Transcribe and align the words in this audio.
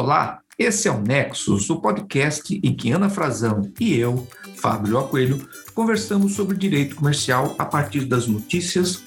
Olá, 0.00 0.42
esse 0.56 0.86
é 0.86 0.92
o 0.92 1.00
Nexus, 1.00 1.68
o 1.70 1.80
podcast 1.80 2.54
em 2.62 2.72
que 2.72 2.92
Ana 2.92 3.10
Frazão 3.10 3.68
e 3.80 3.96
eu, 3.96 4.28
Fábio 4.54 5.02
Coelho, 5.08 5.44
conversamos 5.74 6.34
sobre 6.34 6.56
direito 6.56 6.94
comercial 6.94 7.56
a 7.58 7.66
partir 7.66 8.04
das 8.04 8.28
notícias 8.28 9.02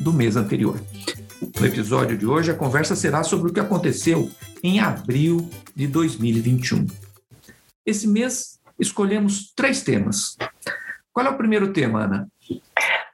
do 0.00 0.12
mês 0.12 0.34
anterior. 0.34 0.80
No 1.60 1.64
episódio 1.64 2.18
de 2.18 2.26
hoje, 2.26 2.50
a 2.50 2.56
conversa 2.56 2.96
será 2.96 3.22
sobre 3.22 3.52
o 3.52 3.54
que 3.54 3.60
aconteceu 3.60 4.28
em 4.64 4.80
abril 4.80 5.48
de 5.76 5.86
2021. 5.86 6.88
Esse 7.86 8.08
mês, 8.08 8.58
escolhemos 8.80 9.52
três 9.54 9.84
temas. 9.84 10.36
Qual 11.12 11.24
é 11.24 11.30
o 11.30 11.38
primeiro 11.38 11.72
tema, 11.72 12.02
Ana? 12.02 12.28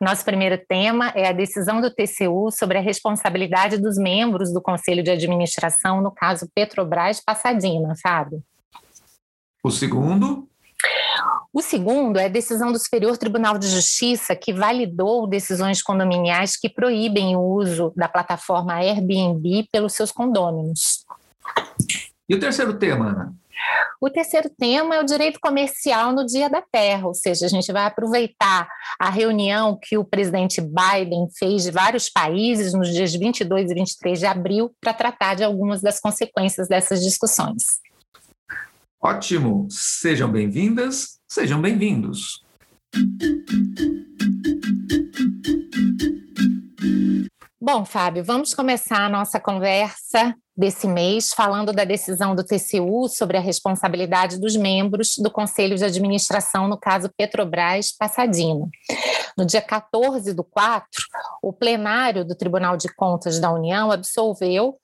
Nosso 0.00 0.24
primeiro 0.24 0.56
tema 0.68 1.08
é 1.08 1.28
a 1.28 1.32
decisão 1.32 1.80
do 1.80 1.90
TCU 1.90 2.50
sobre 2.52 2.78
a 2.78 2.80
responsabilidade 2.80 3.78
dos 3.78 3.98
membros 3.98 4.52
do 4.52 4.62
Conselho 4.62 5.02
de 5.02 5.10
Administração 5.10 6.00
no 6.00 6.12
caso 6.12 6.48
Petrobras 6.54 7.20
Passadina, 7.20 7.94
sabe? 7.96 8.40
O 9.62 9.70
segundo? 9.70 10.48
O 11.52 11.60
segundo 11.60 12.18
é 12.18 12.26
a 12.26 12.28
decisão 12.28 12.70
do 12.70 12.78
Superior 12.78 13.16
Tribunal 13.16 13.58
de 13.58 13.66
Justiça 13.66 14.36
que 14.36 14.52
validou 14.52 15.26
decisões 15.26 15.82
condominiais 15.82 16.56
que 16.56 16.68
proíbem 16.68 17.34
o 17.34 17.40
uso 17.40 17.92
da 17.96 18.08
plataforma 18.08 18.74
Airbnb 18.74 19.66
pelos 19.72 19.94
seus 19.94 20.12
condôminos. 20.12 21.04
E 22.28 22.34
o 22.36 22.38
terceiro 22.38 22.78
tema, 22.78 23.08
Ana? 23.08 23.34
O 24.00 24.08
terceiro 24.08 24.48
tema 24.48 24.94
é 24.94 25.00
o 25.00 25.04
direito 25.04 25.40
comercial 25.40 26.12
no 26.12 26.24
Dia 26.24 26.48
da 26.48 26.62
Terra, 26.62 27.06
ou 27.06 27.14
seja, 27.14 27.46
a 27.46 27.48
gente 27.48 27.72
vai 27.72 27.84
aproveitar 27.84 28.68
a 28.98 29.10
reunião 29.10 29.78
que 29.80 29.98
o 29.98 30.04
presidente 30.04 30.60
Biden 30.60 31.26
fez 31.36 31.64
de 31.64 31.70
vários 31.70 32.08
países 32.08 32.72
nos 32.72 32.88
dias 32.88 33.14
22 33.14 33.70
e 33.70 33.74
23 33.74 34.18
de 34.18 34.26
abril 34.26 34.70
para 34.80 34.94
tratar 34.94 35.34
de 35.34 35.42
algumas 35.42 35.80
das 35.80 35.98
consequências 35.98 36.68
dessas 36.68 37.02
discussões. 37.02 37.80
Ótimo! 39.00 39.66
Sejam 39.70 40.30
bem-vindas, 40.30 41.18
sejam 41.28 41.60
bem-vindos. 41.60 42.44
Bom, 47.60 47.84
Fábio, 47.84 48.24
vamos 48.24 48.54
começar 48.54 49.04
a 49.04 49.08
nossa 49.08 49.38
conversa 49.38 50.34
desse 50.58 50.88
mês, 50.88 51.32
falando 51.32 51.72
da 51.72 51.84
decisão 51.84 52.34
do 52.34 52.42
TCU 52.42 53.08
sobre 53.08 53.36
a 53.36 53.40
responsabilidade 53.40 54.40
dos 54.40 54.56
membros 54.56 55.14
do 55.16 55.30
Conselho 55.30 55.76
de 55.76 55.84
Administração, 55.84 56.66
no 56.66 56.76
caso 56.76 57.08
Petrobras 57.16 57.92
Passadina. 57.96 58.68
No 59.36 59.46
dia 59.46 59.62
14 59.62 60.34
do 60.34 60.42
4, 60.42 60.88
o 61.40 61.52
plenário 61.52 62.24
do 62.24 62.34
Tribunal 62.34 62.76
de 62.76 62.92
Contas 62.92 63.38
da 63.38 63.52
União 63.52 63.92
absolveu 63.92 64.74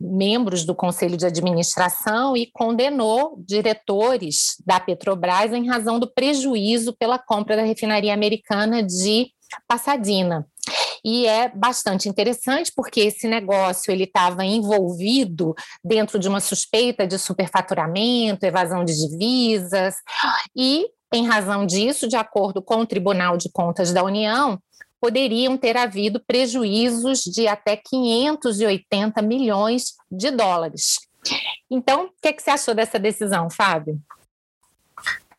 membros 0.00 0.64
do 0.64 0.74
Conselho 0.74 1.16
de 1.16 1.26
Administração 1.26 2.36
e 2.36 2.50
condenou 2.52 3.40
diretores 3.46 4.56
da 4.66 4.80
Petrobras 4.80 5.52
em 5.52 5.68
razão 5.68 6.00
do 6.00 6.12
prejuízo 6.12 6.92
pela 6.98 7.20
compra 7.20 7.54
da 7.54 7.62
refinaria 7.62 8.12
americana 8.12 8.82
de 8.82 9.30
Passadina. 9.68 10.44
E 11.04 11.26
é 11.26 11.48
bastante 11.48 12.08
interessante 12.08 12.72
porque 12.74 13.00
esse 13.00 13.26
negócio 13.28 13.90
ele 13.90 14.04
estava 14.04 14.44
envolvido 14.44 15.54
dentro 15.84 16.18
de 16.18 16.28
uma 16.28 16.40
suspeita 16.40 17.06
de 17.06 17.18
superfaturamento, 17.18 18.44
evasão 18.44 18.84
de 18.84 18.94
divisas 18.94 19.94
e 20.56 20.86
em 21.12 21.26
razão 21.26 21.66
disso, 21.66 22.06
de 22.06 22.16
acordo 22.16 22.62
com 22.62 22.76
o 22.76 22.86
Tribunal 22.86 23.36
de 23.36 23.50
Contas 23.50 23.92
da 23.92 24.04
União, 24.04 24.60
poderiam 25.00 25.56
ter 25.56 25.76
havido 25.76 26.20
prejuízos 26.24 27.20
de 27.22 27.48
até 27.48 27.76
580 27.76 29.20
milhões 29.22 29.94
de 30.10 30.30
dólares. 30.30 30.98
Então, 31.70 32.04
o 32.04 32.10
que, 32.22 32.28
é 32.28 32.32
que 32.32 32.42
você 32.42 32.50
achou 32.50 32.74
dessa 32.74 32.98
decisão, 32.98 33.50
Fábio? 33.50 34.00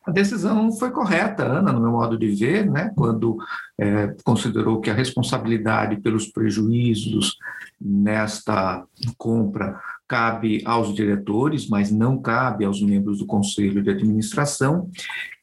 A 0.04 0.10
decisão 0.10 0.72
foi 0.72 0.90
correta, 0.90 1.44
Ana, 1.44 1.72
no 1.72 1.80
meu 1.80 1.92
modo 1.92 2.18
de 2.18 2.28
ver, 2.28 2.68
né, 2.68 2.92
quando 2.96 3.36
é, 3.78 4.14
considerou 4.24 4.80
que 4.80 4.90
a 4.90 4.94
responsabilidade 4.94 6.00
pelos 6.00 6.26
prejuízos 6.26 7.36
nesta 7.80 8.84
compra 9.16 9.80
cabe 10.08 10.60
aos 10.66 10.94
diretores, 10.94 11.68
mas 11.68 11.90
não 11.90 12.20
cabe 12.20 12.64
aos 12.64 12.82
membros 12.82 13.18
do 13.18 13.26
conselho 13.26 13.82
de 13.82 13.90
administração. 13.90 14.90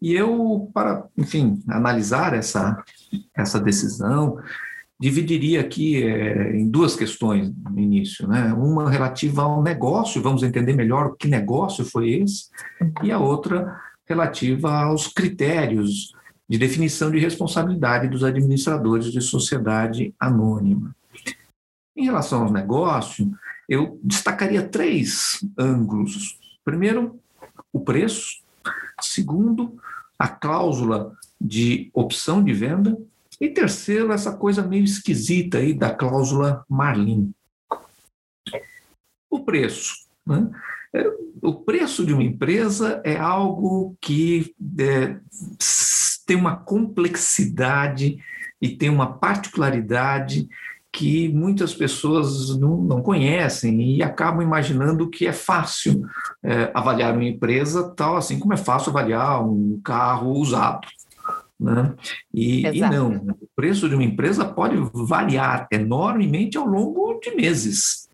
E 0.02 0.14
eu, 0.14 0.69
para, 0.74 1.06
enfim, 1.18 1.64
analisar 1.68 2.34
essa, 2.34 2.84
essa 3.36 3.59
decisão, 3.59 4.38
dividiria 5.00 5.62
aqui 5.62 6.03
é, 6.03 6.56
em 6.56 6.69
duas 6.69 6.96
questões 6.96 7.52
no 7.72 7.80
início, 7.80 8.28
né? 8.28 8.53
Uma 8.53 8.92
relativa 8.92 9.44
ao 9.44 9.64
negócio, 9.64 10.22
vamos 10.22 10.44
entender 10.44 10.74
melhor 10.74 11.16
que 11.18 11.28
negócio 11.28 11.86
foi 11.86 12.12
esse, 12.12 12.50
e 13.02 13.12
a 13.12 13.18
outra 13.18 13.80
relativa 14.09 14.72
aos 14.72 15.08
critérios 15.08 16.14
de 16.50 16.58
definição 16.58 17.12
de 17.12 17.20
responsabilidade 17.20 18.08
dos 18.08 18.24
administradores 18.24 19.12
de 19.12 19.22
sociedade 19.22 20.14
anônima. 20.20 20.96
Em 21.96 22.06
relação 22.06 22.42
aos 22.42 22.52
negócios, 22.52 23.30
eu 23.68 24.00
destacaria 24.03 24.68
três 24.68 25.46
ângulos. 25.58 26.40
Primeiro, 26.66 27.19
o 27.72 27.80
preço. 27.80 28.42
Segundo, 29.00 29.80
a 30.18 30.28
cláusula 30.28 31.16
de 31.40 31.92
opção 31.94 32.44
de 32.44 32.52
venda. 32.52 32.98
E 33.40 33.48
terceiro, 33.50 34.12
essa 34.12 34.36
coisa 34.36 34.66
meio 34.66 34.84
esquisita 34.84 35.59
aí 35.59 35.74
da 35.74 35.94
cláusula 35.94 36.66
Marlin. 36.68 37.31
O 39.30 39.44
preço. 39.46 40.08
Né? 40.25 40.50
É, 40.94 41.05
o 41.41 41.53
preço 41.53 42.05
de 42.05 42.13
uma 42.13 42.23
empresa 42.23 43.01
é 43.03 43.17
algo 43.17 43.95
que 44.01 44.53
é, 44.79 45.17
tem 46.25 46.35
uma 46.35 46.55
complexidade 46.55 48.17
e 48.61 48.69
tem 48.69 48.89
uma 48.89 49.13
particularidade 49.13 50.47
que 50.91 51.29
muitas 51.29 51.73
pessoas 51.73 52.57
não, 52.57 52.77
não 52.77 53.01
conhecem 53.01 53.95
e 53.95 54.01
acabam 54.01 54.41
imaginando 54.41 55.09
que 55.09 55.27
é 55.27 55.33
fácil 55.33 56.03
é, 56.44 56.72
avaliar 56.73 57.13
uma 57.13 57.23
empresa 57.23 57.94
tal 57.95 58.17
assim 58.17 58.39
como 58.39 58.53
é 58.53 58.57
fácil 58.57 58.89
avaliar 58.89 59.47
um 59.47 59.79
carro 59.83 60.31
usado. 60.31 60.88
Né? 61.59 61.94
E, 62.33 62.66
e, 62.66 62.81
não, 62.81 63.17
o 63.17 63.50
preço 63.56 63.89
de 63.89 63.94
uma 63.94 64.03
empresa 64.03 64.45
pode 64.45 64.77
variar 64.94 65.67
enormemente 65.71 66.57
ao 66.57 66.66
longo 66.66 67.19
de 67.19 67.35
meses. 67.35 68.09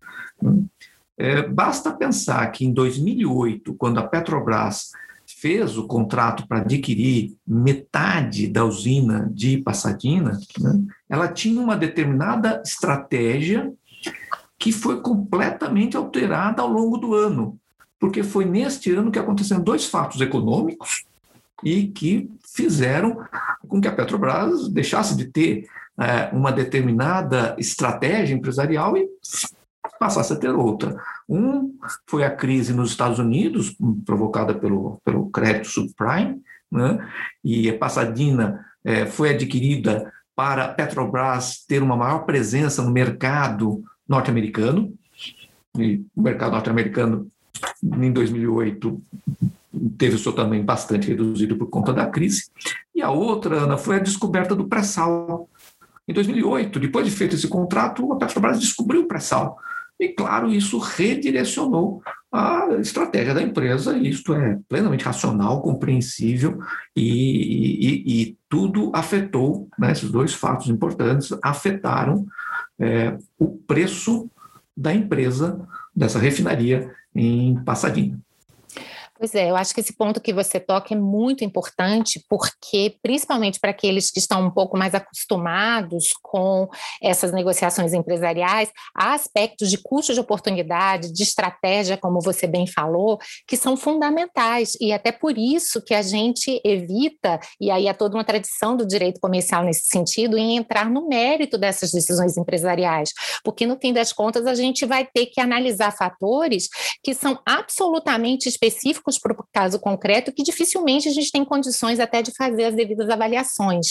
É, 1.18 1.42
basta 1.42 1.92
pensar 1.92 2.46
que 2.52 2.64
em 2.64 2.72
2008, 2.72 3.74
quando 3.74 3.98
a 3.98 4.06
Petrobras 4.06 4.92
fez 5.26 5.76
o 5.76 5.86
contrato 5.86 6.46
para 6.46 6.58
adquirir 6.58 7.34
metade 7.46 8.46
da 8.46 8.64
usina 8.64 9.28
de 9.32 9.58
Passadina, 9.58 10.38
né, 10.60 10.84
ela 11.08 11.28
tinha 11.28 11.60
uma 11.60 11.76
determinada 11.76 12.62
estratégia 12.64 13.72
que 14.58 14.72
foi 14.72 15.00
completamente 15.00 15.96
alterada 15.96 16.62
ao 16.62 16.68
longo 16.68 16.96
do 16.96 17.14
ano, 17.14 17.58
porque 17.98 18.22
foi 18.22 18.44
neste 18.44 18.92
ano 18.92 19.10
que 19.10 19.18
aconteceram 19.18 19.62
dois 19.62 19.86
fatos 19.86 20.20
econômicos 20.20 21.04
e 21.64 21.88
que 21.88 22.30
fizeram 22.54 23.18
com 23.66 23.80
que 23.80 23.88
a 23.88 23.92
Petrobras 23.92 24.68
deixasse 24.68 25.16
de 25.16 25.26
ter 25.26 25.66
é, 25.98 26.28
uma 26.34 26.52
determinada 26.52 27.56
estratégia 27.58 28.34
empresarial 28.34 28.96
e 28.96 29.08
passasse 29.98 30.32
a 30.32 30.36
ter 30.36 30.50
outra. 30.50 30.96
Um 31.28 31.74
foi 32.06 32.24
a 32.24 32.30
crise 32.30 32.72
nos 32.72 32.90
Estados 32.90 33.18
Unidos, 33.18 33.76
provocada 34.04 34.54
pelo, 34.54 35.00
pelo 35.04 35.30
crédito 35.30 35.68
subprime, 35.68 36.40
né? 36.70 37.06
e 37.44 37.68
a 37.68 37.78
Passadina 37.78 38.64
é, 38.84 39.06
foi 39.06 39.30
adquirida 39.30 40.12
para 40.34 40.64
a 40.66 40.68
Petrobras 40.68 41.64
ter 41.66 41.82
uma 41.82 41.96
maior 41.96 42.20
presença 42.20 42.82
no 42.82 42.90
mercado 42.90 43.82
norte-americano, 44.08 44.92
e 45.78 46.04
o 46.14 46.22
mercado 46.22 46.52
norte-americano, 46.52 47.28
em 47.82 48.12
2008, 48.12 49.02
teve 49.98 50.16
o 50.16 50.18
seu 50.18 50.32
tamanho 50.32 50.64
bastante 50.64 51.08
reduzido 51.08 51.56
por 51.56 51.68
conta 51.68 51.92
da 51.92 52.06
crise. 52.06 52.44
E 52.94 53.02
a 53.02 53.10
outra, 53.10 53.62
Ana, 53.62 53.76
foi 53.76 53.96
a 53.96 54.00
descoberta 54.00 54.54
do 54.54 54.66
pré-sal. 54.66 55.48
Em 56.08 56.14
2008, 56.14 56.78
depois 56.78 57.04
de 57.06 57.12
feito 57.12 57.34
esse 57.34 57.48
contrato, 57.48 58.12
a 58.12 58.16
Petrobras 58.16 58.60
descobriu 58.60 59.02
o 59.02 59.08
pré-sal. 59.08 59.58
E, 59.98 60.08
claro, 60.08 60.52
isso 60.52 60.78
redirecionou 60.78 62.02
a 62.30 62.68
estratégia 62.80 63.32
da 63.32 63.42
empresa, 63.42 63.96
e 63.96 64.10
isto 64.10 64.34
é 64.34 64.58
plenamente 64.68 65.04
racional, 65.04 65.62
compreensível, 65.62 66.58
e, 66.94 67.02
e, 67.02 68.22
e 68.22 68.38
tudo 68.48 68.92
afetou, 68.94 69.68
né, 69.78 69.92
esses 69.92 70.10
dois 70.10 70.34
fatos 70.34 70.68
importantes 70.68 71.34
afetaram 71.42 72.26
é, 72.78 73.16
o 73.38 73.56
preço 73.66 74.30
da 74.76 74.92
empresa, 74.92 75.66
dessa 75.94 76.18
refinaria 76.18 76.92
em 77.14 77.56
Passadinha. 77.64 78.20
Pois 79.18 79.34
é, 79.34 79.50
eu 79.50 79.56
acho 79.56 79.72
que 79.72 79.80
esse 79.80 79.96
ponto 79.96 80.20
que 80.20 80.32
você 80.32 80.60
toca 80.60 80.92
é 80.92 80.96
muito 80.96 81.42
importante, 81.42 82.22
porque, 82.28 82.96
principalmente 83.02 83.58
para 83.58 83.70
aqueles 83.70 84.10
que 84.10 84.18
estão 84.18 84.46
um 84.46 84.50
pouco 84.50 84.76
mais 84.76 84.94
acostumados 84.94 86.12
com 86.22 86.68
essas 87.02 87.32
negociações 87.32 87.94
empresariais, 87.94 88.70
há 88.94 89.14
aspectos 89.14 89.70
de 89.70 89.78
custo 89.78 90.12
de 90.12 90.20
oportunidade, 90.20 91.10
de 91.10 91.22
estratégia, 91.22 91.96
como 91.96 92.20
você 92.20 92.46
bem 92.46 92.66
falou, 92.66 93.18
que 93.46 93.56
são 93.56 93.74
fundamentais, 93.74 94.76
e 94.80 94.92
até 94.92 95.10
por 95.10 95.38
isso 95.38 95.82
que 95.82 95.94
a 95.94 96.02
gente 96.02 96.60
evita, 96.62 97.40
e 97.58 97.70
aí 97.70 97.88
há 97.88 97.94
toda 97.94 98.16
uma 98.16 98.24
tradição 98.24 98.76
do 98.76 98.86
direito 98.86 99.18
comercial 99.18 99.64
nesse 99.64 99.86
sentido, 99.86 100.36
em 100.36 100.58
entrar 100.58 100.90
no 100.90 101.08
mérito 101.08 101.56
dessas 101.56 101.90
decisões 101.90 102.36
empresariais, 102.36 103.12
porque, 103.42 103.66
no 103.66 103.78
fim 103.80 103.94
das 103.94 104.12
contas, 104.12 104.46
a 104.46 104.54
gente 104.54 104.84
vai 104.84 105.06
ter 105.06 105.26
que 105.26 105.40
analisar 105.40 105.90
fatores 105.90 106.68
que 107.02 107.14
são 107.14 107.40
absolutamente 107.46 108.46
específicos 108.46 109.05
específicos 109.06 109.18
para 109.18 109.32
o 109.32 109.46
caso 109.52 109.78
concreto 109.78 110.32
que 110.32 110.42
dificilmente 110.42 111.08
a 111.08 111.12
gente 111.12 111.30
tem 111.30 111.44
condições 111.44 112.00
até 112.00 112.22
de 112.22 112.34
fazer 112.34 112.64
as 112.64 112.74
devidas 112.74 113.08
avaliações. 113.08 113.88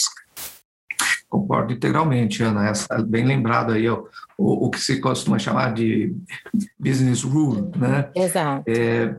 Concordo 1.28 1.72
integralmente, 1.72 2.42
Ana. 2.42 2.68
Essa, 2.68 3.02
bem 3.02 3.24
lembrado 3.24 3.72
aí 3.72 3.88
o, 3.88 4.08
o, 4.38 4.66
o, 4.66 4.70
que 4.70 4.80
se 4.80 5.00
costuma 5.00 5.38
chamar 5.38 5.74
de 5.74 6.14
business 6.78 7.22
rule, 7.22 7.70
né? 7.76 8.10
Exato. 8.14 8.64
É, 8.68 9.16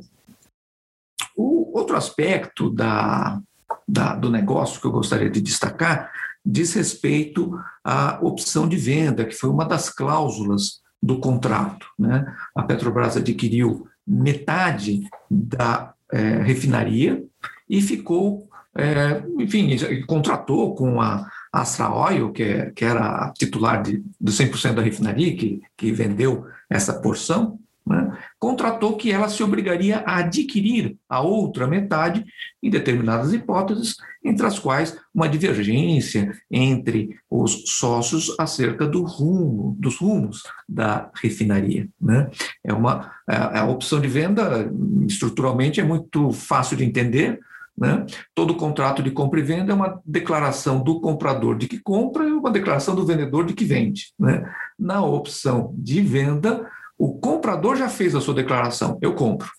o 1.35 1.77
outro 1.77 1.97
aspecto 1.97 2.69
da, 2.69 3.39
da, 3.87 4.15
do 4.15 4.31
negócio 4.31 4.79
que 4.79 4.87
eu 4.87 4.91
gostaria 4.91 5.29
de 5.29 5.41
destacar 5.41 6.11
diz 6.45 6.73
respeito 6.73 7.59
à 7.83 8.19
opção 8.21 8.69
de 8.69 8.77
venda, 8.77 9.25
que 9.25 9.35
foi 9.35 9.49
uma 9.49 9.65
das 9.65 9.89
cláusulas 9.89 10.81
do 11.03 11.19
contrato. 11.19 11.85
Né? 11.99 12.25
A 12.55 12.63
Petrobras 12.63 13.17
adquiriu 13.17 13.85
metade 14.07 15.01
da 15.29 15.93
é, 16.11 16.41
refinaria 16.41 17.23
e 17.69 17.81
ficou, 17.81 18.47
é, 18.75 19.21
enfim, 19.39 19.75
contratou 20.05 20.73
com 20.73 21.01
a 21.01 21.29
Astra 21.51 21.93
Oil, 21.93 22.31
que, 22.31 22.43
é, 22.43 22.71
que 22.71 22.85
era 22.85 23.25
a 23.25 23.33
titular 23.33 23.81
de, 23.81 24.03
do 24.19 24.31
100% 24.31 24.73
da 24.73 24.81
refinaria, 24.81 25.35
que, 25.35 25.61
que 25.75 25.91
vendeu 25.91 26.45
essa 26.69 26.93
porção, 26.93 27.59
né, 27.85 28.17
contratou 28.39 28.95
que 28.95 29.11
ela 29.11 29.29
se 29.29 29.41
obrigaria 29.43 30.03
a 30.05 30.17
adquirir 30.17 30.95
a 31.09 31.21
outra 31.21 31.67
metade 31.67 32.25
em 32.61 32.69
determinadas 32.69 33.33
hipóteses, 33.33 33.95
entre 34.23 34.45
as 34.45 34.59
quais 34.59 34.97
uma 35.13 35.27
divergência 35.27 36.31
entre 36.51 37.17
os 37.29 37.63
sócios 37.65 38.35
acerca 38.39 38.85
do 38.85 39.03
rumo, 39.03 39.75
dos 39.79 39.97
rumos 39.97 40.43
da 40.67 41.09
refinaria. 41.15 41.87
Né? 41.99 42.29
É 42.63 42.73
uma 42.73 43.11
a, 43.27 43.61
a 43.61 43.65
opção 43.65 43.99
de 43.99 44.07
venda 44.07 44.71
estruturalmente 45.07 45.81
é 45.81 45.83
muito 45.83 46.31
fácil 46.31 46.77
de 46.77 46.85
entender. 46.85 47.39
Né? 47.77 48.05
Todo 48.33 48.55
contrato 48.55 49.03
de 49.03 49.11
compra 49.11 49.39
e 49.39 49.43
venda 49.43 49.71
é 49.71 49.75
uma 49.75 50.01
declaração 50.03 50.83
do 50.83 50.99
comprador 50.99 51.55
de 51.55 51.67
que 51.67 51.79
compra 51.79 52.25
e 52.25 52.31
uma 52.31 52.49
declaração 52.49 52.95
do 52.95 53.05
vendedor 53.05 53.45
de 53.45 53.53
que 53.53 53.65
vende. 53.65 54.13
Né? 54.19 54.51
Na 54.79 55.03
opção 55.03 55.75
de 55.77 56.01
venda, 56.01 56.67
o 56.97 57.19
comprador 57.19 57.75
já 57.75 57.89
fez 57.89 58.15
a 58.15 58.21
sua 58.21 58.33
declaração, 58.33 58.97
eu 59.01 59.13
compro. 59.13 59.49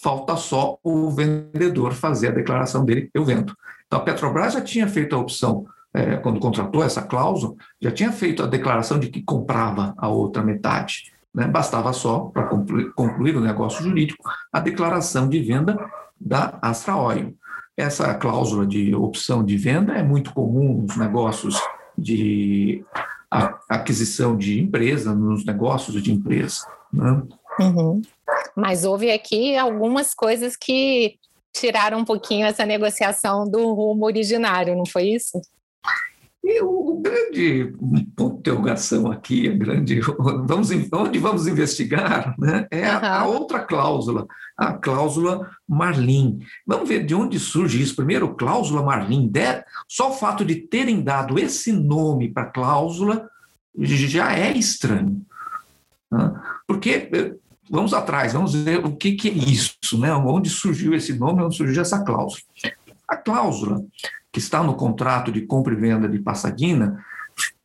Falta 0.00 0.36
só 0.36 0.78
o 0.82 1.10
vendedor 1.10 1.92
fazer 1.92 2.28
a 2.28 2.32
declaração 2.32 2.84
dele, 2.84 3.10
eu 3.14 3.24
vendo. 3.24 3.54
Então 3.86 3.98
a 3.98 4.02
Petrobras 4.02 4.54
já 4.54 4.60
tinha 4.60 4.86
feito 4.86 5.14
a 5.14 5.18
opção, 5.18 5.66
é, 5.94 6.16
quando 6.16 6.40
contratou 6.40 6.84
essa 6.84 7.02
cláusula, 7.02 7.54
já 7.80 7.90
tinha 7.90 8.12
feito 8.12 8.42
a 8.42 8.46
declaração 8.46 8.98
de 8.98 9.08
que 9.08 9.22
comprava 9.22 9.94
a 9.96 10.08
outra 10.08 10.42
metade. 10.42 11.12
Né? 11.34 11.46
Bastava 11.46 11.92
só, 11.92 12.20
para 12.32 12.44
concluir, 12.44 12.92
concluir 12.94 13.36
o 13.36 13.40
negócio 13.40 13.82
jurídico, 13.82 14.28
a 14.52 14.60
declaração 14.60 15.28
de 15.28 15.40
venda 15.40 15.78
da 16.20 16.58
Astra 16.60 16.96
Oil. 16.96 17.36
Essa 17.76 18.12
cláusula 18.14 18.66
de 18.66 18.94
opção 18.94 19.44
de 19.44 19.56
venda 19.56 19.94
é 19.94 20.02
muito 20.02 20.32
comum 20.32 20.82
nos 20.82 20.96
negócios 20.96 21.60
de 21.96 22.84
aquisição 23.68 24.36
de 24.36 24.60
empresa, 24.60 25.14
nos 25.14 25.44
negócios 25.44 26.02
de 26.02 26.12
empresa. 26.12 26.66
Né? 26.92 27.22
Uhum. 27.60 28.02
Mas 28.56 28.84
houve 28.84 29.10
aqui 29.10 29.56
algumas 29.56 30.14
coisas 30.14 30.56
que 30.56 31.16
tiraram 31.52 31.98
um 31.98 32.04
pouquinho 32.04 32.46
essa 32.46 32.64
negociação 32.64 33.48
do 33.48 33.72
rumo 33.72 34.04
originário, 34.04 34.76
não 34.76 34.86
foi 34.86 35.10
isso? 35.10 35.40
E 36.44 36.62
o, 36.62 37.00
grande 37.02 37.74
ponto 38.16 38.34
de 38.34 38.40
interrogação 38.40 39.10
aqui, 39.10 39.48
a 39.48 39.54
grande, 39.54 40.00
vamos, 40.46 40.70
onde 40.92 41.18
vamos 41.18 41.46
investigar, 41.46 42.34
né, 42.38 42.66
é 42.70 42.88
a, 42.88 42.98
uhum. 42.98 43.04
a, 43.04 43.26
outra 43.26 43.60
cláusula, 43.60 44.26
a 44.56 44.72
cláusula 44.72 45.50
Marlin. 45.68 46.38
Vamos 46.66 46.88
ver 46.88 47.04
de 47.04 47.14
onde 47.14 47.38
surge 47.38 47.82
isso. 47.82 47.94
Primeiro, 47.94 48.34
cláusula 48.34 48.82
Marlin. 48.82 49.28
De, 49.28 49.62
só 49.86 50.10
o 50.10 50.14
fato 50.14 50.44
de 50.44 50.54
terem 50.54 51.02
dado 51.02 51.38
esse 51.38 51.70
nome 51.70 52.32
para 52.32 52.44
a 52.44 52.50
cláusula 52.50 53.28
já 53.76 54.34
é 54.34 54.50
estranho. 54.56 55.22
Né? 56.10 56.32
Porque, 56.66 57.08
eh, 57.12 57.34
vamos 57.70 57.92
atrás, 57.92 58.32
vamos 58.32 58.54
ver 58.54 58.84
o 58.84 58.96
que, 58.96 59.12
que 59.12 59.28
é 59.28 59.32
isso, 59.32 59.98
né? 59.98 60.12
onde 60.14 60.48
surgiu 60.48 60.94
esse 60.94 61.18
nome, 61.18 61.42
onde 61.42 61.56
surgiu 61.56 61.82
essa 61.82 62.02
cláusula. 62.02 62.42
A 63.06 63.16
cláusula 63.16 63.84
que 64.32 64.38
está 64.38 64.62
no 64.62 64.74
contrato 64.74 65.32
de 65.32 65.42
compra 65.42 65.72
e 65.72 65.76
venda 65.76 66.08
de 66.08 66.18
Passadina 66.18 67.02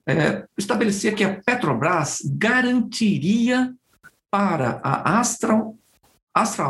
é, 0.06 0.46
estabelecia 0.58 1.14
que 1.14 1.24
a 1.24 1.42
Petrobras 1.42 2.22
garantiria 2.26 3.74
para 4.30 4.82
a 4.84 5.20
Astra, 5.20 5.56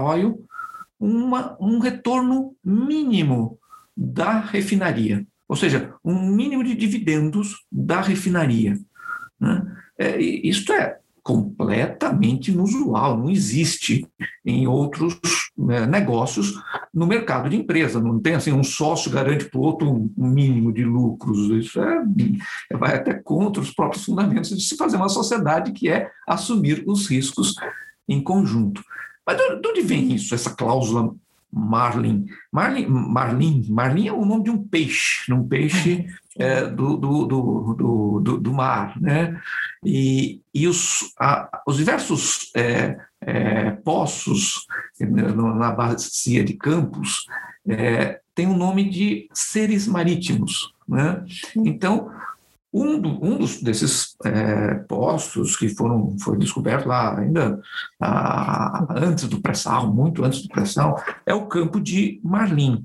Oil 0.04 0.46
uma, 1.00 1.58
um 1.60 1.80
retorno 1.80 2.56
mínimo 2.64 3.58
da 3.96 4.40
refinaria, 4.40 5.26
ou 5.48 5.56
seja, 5.56 5.94
um 6.04 6.30
mínimo 6.32 6.64
de 6.64 6.76
dividendos 6.76 7.66
da 7.72 8.02
refinaria. 8.02 8.78
Né? 9.40 9.76
É, 9.98 10.20
isto 10.20 10.74
é 10.74 10.98
completamente 11.24 12.52
inusual, 12.52 13.18
não 13.18 13.30
existe 13.30 14.06
em 14.46 14.68
outros 14.68 15.18
né, 15.58 15.86
negócios 15.86 16.54
no 16.94 17.08
mercado 17.08 17.50
de 17.50 17.56
empresa. 17.56 18.02
Não 18.02 18.20
tem 18.20 18.36
assim 18.36 18.52
um 18.52 18.64
sócio 18.64 19.10
garante 19.10 19.46
para 19.46 19.60
o 19.60 19.64
outro 19.64 19.90
um 19.90 20.28
mínimo 20.28 20.74
de 20.74 20.84
lucros. 20.84 21.50
Isso 21.52 21.82
é, 21.82 22.04
vai 22.78 22.96
até 22.96 23.14
contra 23.14 23.62
os 23.62 23.72
próprios 23.72 24.04
fundamentos 24.04 24.50
de 24.50 24.62
se 24.62 24.76
fazer 24.76 24.98
uma 24.98 25.08
sociedade 25.08 25.72
que 25.72 25.90
é 25.90 26.12
assumir 26.28 26.84
os 26.86 27.08
riscos 27.08 27.56
em 28.08 28.22
conjunto. 28.22 28.84
Mas 29.26 29.38
de 29.38 29.68
onde 29.68 29.82
vem 29.82 30.14
isso, 30.14 30.36
essa 30.36 30.54
cláusula 30.54 31.16
Marlin. 31.54 32.26
Marlin, 32.52 32.88
Marlin, 32.88 33.66
Marlin 33.70 34.08
é 34.08 34.14
o 34.14 34.26
nome 34.26 34.46
de 34.46 34.50
um 34.50 34.64
peixe, 34.68 35.32
um 35.32 35.48
peixe 35.48 36.08
é, 36.38 36.66
do, 36.66 36.98
do, 36.98 37.26
do, 37.26 38.20
do, 38.22 38.38
do, 38.40 38.54
mar, 38.54 39.00
né? 39.00 39.40
E, 39.86 40.42
e 40.54 40.68
os, 40.68 41.14
a, 41.20 41.62
os 41.68 41.78
diversos 41.78 42.52
é, 42.56 42.98
é, 43.22 43.72
poços 43.72 44.66
na 45.00 45.72
bacia 45.72 46.44
de 46.44 46.54
Campos 46.54 47.26
é, 47.68 48.20
têm 48.34 48.48
o 48.48 48.58
nome 48.58 48.90
de 48.90 49.30
seres 49.32 49.88
marítimos, 49.88 50.74
né? 50.88 51.24
Então, 51.58 52.10
um, 52.74 53.00
do, 53.00 53.10
um 53.24 53.38
dos, 53.38 53.62
desses 53.62 54.16
é, 54.26 54.76
postos 54.76 55.56
que 55.56 55.70
foram 55.70 56.18
foi 56.20 56.38
descoberto 56.38 56.88
lá 56.88 57.20
ainda 57.20 57.62
a, 58.02 58.88
antes 58.98 59.28
do 59.28 59.40
pré-sal, 59.40 59.94
muito 59.94 60.26
antes 60.26 60.42
do 60.42 60.48
pré-sal, 60.48 61.02
é 61.26 61.34
o 61.34 61.46
campo 61.46 61.80
de 61.80 62.20
Marlim. 62.24 62.84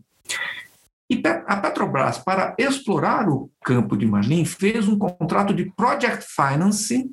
E 1.10 1.22
a 1.46 1.56
Petrobras, 1.56 2.18
para 2.18 2.54
explorar 2.58 3.30
o 3.30 3.50
campo 3.64 3.96
de 3.96 4.04
Marlim, 4.04 4.44
fez 4.44 4.86
um 4.86 4.98
contrato 4.98 5.54
de 5.54 5.72
project 5.74 6.26
finance, 6.28 7.10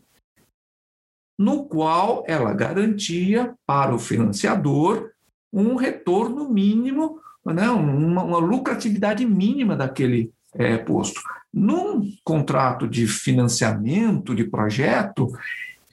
no 1.40 1.66
qual 1.66 2.26
ela 2.28 2.54
garantia 2.54 3.56
para 3.66 3.96
o 3.96 4.00
financiador 4.00 5.12
um 5.52 5.76
retorno 5.76 6.50
mínimo, 6.50 7.22
né, 7.46 7.70
uma, 7.70 8.24
uma 8.24 8.38
lucratividade 8.38 9.26
mínima 9.26 9.78
daquele 9.78 10.34
é, 10.56 10.78
posto. 10.78 11.22
Num 11.54 12.10
contrato 12.24 12.88
de 12.88 13.08
financiamento 13.08 14.34
de 14.34 14.44
projeto, 14.44 15.32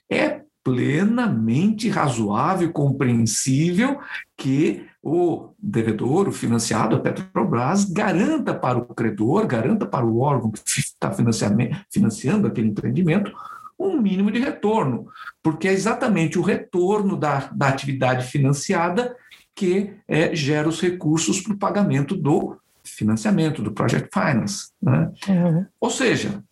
é 0.09 0.41
plenamente 0.63 1.89
razoável 1.89 2.71
compreensível 2.71 3.99
que 4.37 4.85
o 5.01 5.49
devedor, 5.59 6.29
o 6.29 6.31
financiado, 6.31 6.95
a 6.95 6.99
Petrobras, 6.99 7.83
garanta 7.83 8.53
para 8.53 8.77
o 8.77 8.85
credor, 8.85 9.45
garanta 9.45 9.85
para 9.85 10.05
o 10.05 10.19
órgão 10.19 10.49
que 10.49 10.61
está 10.79 11.11
financiando 11.11 12.47
aquele 12.47 12.69
empreendimento 12.69 13.31
um 13.77 13.99
mínimo 13.99 14.31
de 14.31 14.39
retorno, 14.39 15.07
porque 15.41 15.67
é 15.67 15.73
exatamente 15.73 16.39
o 16.39 16.41
retorno 16.41 17.17
da, 17.17 17.49
da 17.53 17.67
atividade 17.67 18.27
financiada 18.27 19.15
que 19.55 19.93
é, 20.07 20.33
gera 20.35 20.67
os 20.67 20.81
recursos 20.81 21.41
para 21.41 21.53
o 21.53 21.57
pagamento 21.57 22.15
do 22.15 22.57
financiamento, 22.83 23.61
do 23.61 23.71
Project 23.71 24.09
Finance. 24.13 24.69
Né? 24.81 25.11
Uhum. 25.27 25.65
Ou 25.79 25.89
seja, 25.89 26.43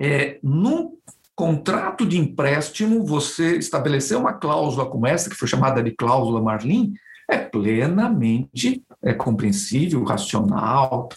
é, 0.00 0.38
num 0.42 0.96
contrato 1.34 2.06
de 2.06 2.18
empréstimo, 2.18 3.04
você 3.04 3.56
estabeleceu 3.56 4.20
uma 4.20 4.32
cláusula 4.32 4.86
como 4.86 5.06
essa, 5.06 5.30
que 5.30 5.36
foi 5.36 5.48
chamada 5.48 5.82
de 5.82 5.90
cláusula 5.92 6.42
Marlin, 6.42 6.94
é 7.28 7.38
plenamente 7.38 8.84
é 9.02 9.12
compreensível, 9.12 10.04
racional. 10.04 11.08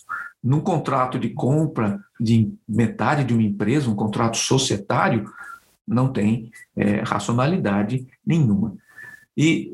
Num 0.44 0.62
contrato 0.62 1.20
de 1.20 1.30
compra 1.30 2.00
de 2.20 2.54
metade 2.68 3.24
de 3.24 3.34
uma 3.34 3.44
empresa, 3.44 3.90
um 3.90 3.96
contrato 3.96 4.38
societário, 4.38 5.30
não 5.88 6.12
tem 6.12 6.52
é, 6.76 7.02
racionalidade 7.02 8.08
nenhuma. 8.26 8.76
E 9.38 9.74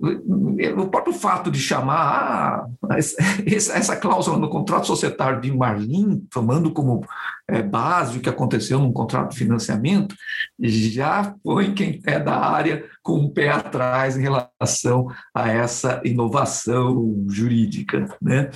o 0.75 0.88
próprio 0.88 1.13
fato 1.13 1.51
de 1.51 1.60
chamar 1.60 2.68
ah, 2.89 2.98
essa 2.98 3.96
cláusula 3.96 4.39
no 4.39 4.50
contrato 4.50 4.88
societário 4.88 5.39
de 5.39 5.56
Marlin, 5.56 6.25
tomando 6.32 6.72
como 6.72 7.06
é, 7.48 7.62
base 7.62 8.18
o 8.18 8.22
que 8.22 8.30
aconteceu 8.30 8.80
num 8.80 8.91
contrato 8.91 9.32
de 9.32 9.38
financiamento, 9.38 10.15
já 10.60 11.36
põe 11.44 11.74
quem 11.74 12.01
é 12.08 12.20
da 12.20 12.36
área 12.38 12.86
com 13.03 13.13
o 13.13 13.25
um 13.25 13.30
pé 13.30 13.50
atrás 13.50 14.18
em 14.18 14.22
relação 14.22 15.08
a 15.34 15.50
essa 15.50 16.01
inovação 16.03 17.25
jurídica. 17.30 18.08
Né? 18.20 18.50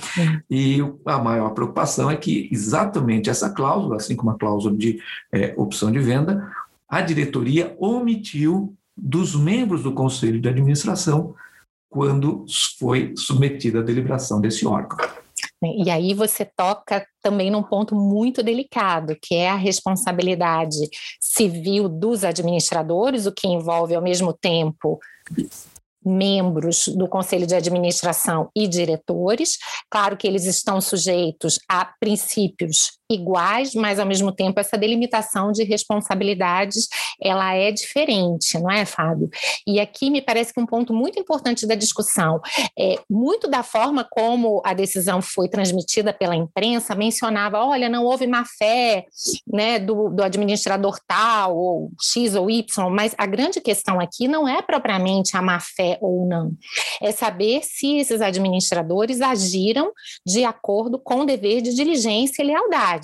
E 0.50 0.78
a 1.06 1.18
maior 1.18 1.50
preocupação 1.50 2.10
é 2.10 2.16
que 2.16 2.48
exatamente 2.50 3.30
essa 3.30 3.50
cláusula, 3.50 3.96
assim 3.96 4.16
como 4.16 4.30
a 4.30 4.38
cláusula 4.38 4.76
de 4.76 4.98
é, 5.32 5.54
opção 5.56 5.92
de 5.92 6.00
venda, 6.00 6.50
a 6.88 7.00
diretoria 7.00 7.76
omitiu 7.78 8.76
dos 8.96 9.34
membros 9.34 9.82
do 9.82 9.92
conselho 9.92 10.40
de 10.40 10.48
administração 10.48 11.34
quando 11.88 12.44
foi 12.78 13.14
submetida 13.16 13.80
à 13.80 13.82
deliberação 13.82 14.40
desse 14.40 14.66
órgão. 14.66 14.98
E 15.62 15.90
aí 15.90 16.12
você 16.12 16.44
toca 16.44 17.06
também 17.22 17.50
num 17.50 17.62
ponto 17.62 17.94
muito 17.94 18.42
delicado, 18.42 19.16
que 19.20 19.34
é 19.34 19.50
a 19.50 19.56
responsabilidade 19.56 20.88
civil 21.20 21.88
dos 21.88 22.24
administradores, 22.24 23.26
o 23.26 23.32
que 23.32 23.48
envolve 23.48 23.94
ao 23.94 24.02
mesmo 24.02 24.32
tempo 24.32 24.98
membros 26.04 26.86
do 26.88 27.08
conselho 27.08 27.46
de 27.46 27.54
administração 27.54 28.48
e 28.54 28.68
diretores. 28.68 29.58
Claro 29.90 30.16
que 30.16 30.26
eles 30.26 30.44
estão 30.44 30.80
sujeitos 30.80 31.58
a 31.68 31.84
princípios 31.98 32.92
iguais, 33.10 33.74
mas 33.74 33.98
ao 33.98 34.06
mesmo 34.06 34.32
tempo 34.32 34.58
essa 34.58 34.76
delimitação 34.76 35.52
de 35.52 35.62
responsabilidades 35.62 36.88
ela 37.20 37.54
é 37.54 37.70
diferente, 37.70 38.58
não 38.58 38.70
é, 38.70 38.84
Fábio? 38.84 39.30
E 39.66 39.80
aqui 39.80 40.10
me 40.10 40.20
parece 40.20 40.52
que 40.52 40.60
um 40.60 40.66
ponto 40.66 40.92
muito 40.92 41.18
importante 41.18 41.66
da 41.66 41.74
discussão 41.74 42.40
é 42.78 42.96
muito 43.08 43.48
da 43.48 43.62
forma 43.62 44.06
como 44.10 44.60
a 44.64 44.74
decisão 44.74 45.22
foi 45.22 45.48
transmitida 45.48 46.12
pela 46.12 46.34
imprensa 46.34 46.94
mencionava, 46.94 47.64
olha, 47.64 47.88
não 47.88 48.04
houve 48.04 48.26
má 48.26 48.44
fé, 48.58 49.06
né, 49.46 49.78
do, 49.78 50.08
do 50.10 50.22
administrador 50.22 50.98
tal 51.06 51.56
ou 51.56 51.90
X 52.00 52.34
ou 52.34 52.50
Y, 52.50 52.90
mas 52.90 53.14
a 53.16 53.26
grande 53.26 53.60
questão 53.60 54.00
aqui 54.00 54.26
não 54.28 54.48
é 54.48 54.60
propriamente 54.60 55.36
a 55.36 55.42
má 55.42 55.60
fé 55.60 55.96
ou 56.00 56.26
não, 56.26 56.52
é 57.00 57.12
saber 57.12 57.62
se 57.62 57.98
esses 57.98 58.20
administradores 58.20 59.20
agiram 59.20 59.92
de 60.26 60.44
acordo 60.44 60.98
com 60.98 61.20
o 61.20 61.24
dever 61.24 61.62
de 61.62 61.74
diligência 61.74 62.42
e 62.42 62.46
lealdade 62.46 62.95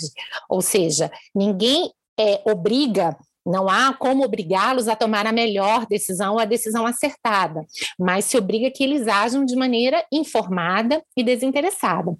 Ou 0.49 0.63
seja, 0.63 1.11
ninguém 1.35 1.91
é, 2.19 2.41
obriga 2.45 3.17
não 3.45 3.69
há 3.69 3.93
como 3.93 4.25
obrigá-los 4.25 4.87
a 4.87 4.95
tomar 4.95 5.27
a 5.27 5.33
melhor 5.33 5.85
decisão, 5.87 6.39
a 6.39 6.45
decisão 6.45 6.87
acertada, 6.87 7.67
mas 7.99 8.25
se 8.25 8.39
obriga 8.39 8.71
que 8.71 8.85
eles 8.85 9.09
ajam 9.09 9.45
de 9.45 9.57
maneira 9.57 10.05
informada 10.13 11.03
e 11.17 11.25
desinteressada. 11.25 12.17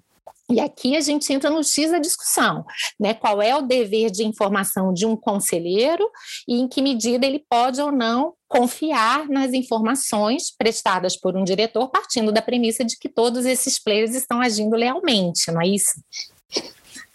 E 0.51 0.59
aqui 0.59 0.97
a 0.97 1.01
gente 1.01 1.31
entra 1.31 1.49
no 1.49 1.63
X 1.63 1.91
da 1.91 1.99
discussão, 1.99 2.65
né? 2.99 3.13
Qual 3.13 3.41
é 3.41 3.55
o 3.55 3.61
dever 3.61 4.11
de 4.11 4.25
informação 4.25 4.93
de 4.93 5.05
um 5.05 5.15
conselheiro 5.15 6.07
e 6.45 6.59
em 6.59 6.67
que 6.67 6.81
medida 6.81 7.25
ele 7.25 7.43
pode 7.49 7.81
ou 7.81 7.91
não 7.91 8.33
confiar 8.49 9.27
nas 9.29 9.53
informações 9.53 10.53
prestadas 10.55 11.17
por 11.17 11.37
um 11.37 11.45
diretor, 11.45 11.87
partindo 11.89 12.31
da 12.31 12.41
premissa 12.41 12.83
de 12.83 12.97
que 12.99 13.07
todos 13.07 13.45
esses 13.45 13.81
players 13.81 14.13
estão 14.13 14.41
agindo 14.41 14.75
lealmente, 14.75 15.49
não 15.49 15.61
é 15.61 15.67
isso? 15.67 15.93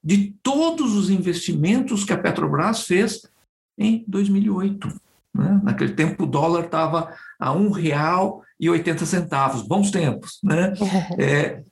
de 0.04 0.34
todos 0.42 0.94
os 0.94 1.08
investimentos 1.08 2.04
que 2.04 2.12
a 2.12 2.18
Petrobras 2.18 2.82
fez 2.82 3.26
em 3.78 4.04
2008. 4.06 4.86
Né? 5.34 5.58
Naquele 5.64 5.94
tempo 5.94 6.24
o 6.24 6.26
dólar 6.26 6.66
estava 6.66 7.10
a 7.38 7.50
R$ 7.50 7.58
1,80, 7.58 9.66
bons 9.66 9.90
tempos. 9.90 10.38
Né? 10.44 10.74
É, 11.18 11.62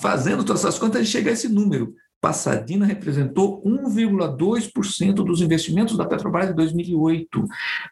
fazendo 0.00 0.44
todas 0.44 0.64
essas 0.64 0.78
contas, 0.78 1.00
a 1.00 1.02
gente 1.02 1.12
chega 1.12 1.30
a 1.30 1.32
esse 1.32 1.48
número. 1.48 1.92
Passadina 2.20 2.86
representou 2.86 3.60
1,2% 3.64 5.14
dos 5.14 5.40
investimentos 5.40 5.96
da 5.96 6.04
Petrobras 6.04 6.50
em 6.50 6.54
2008. 6.54 7.44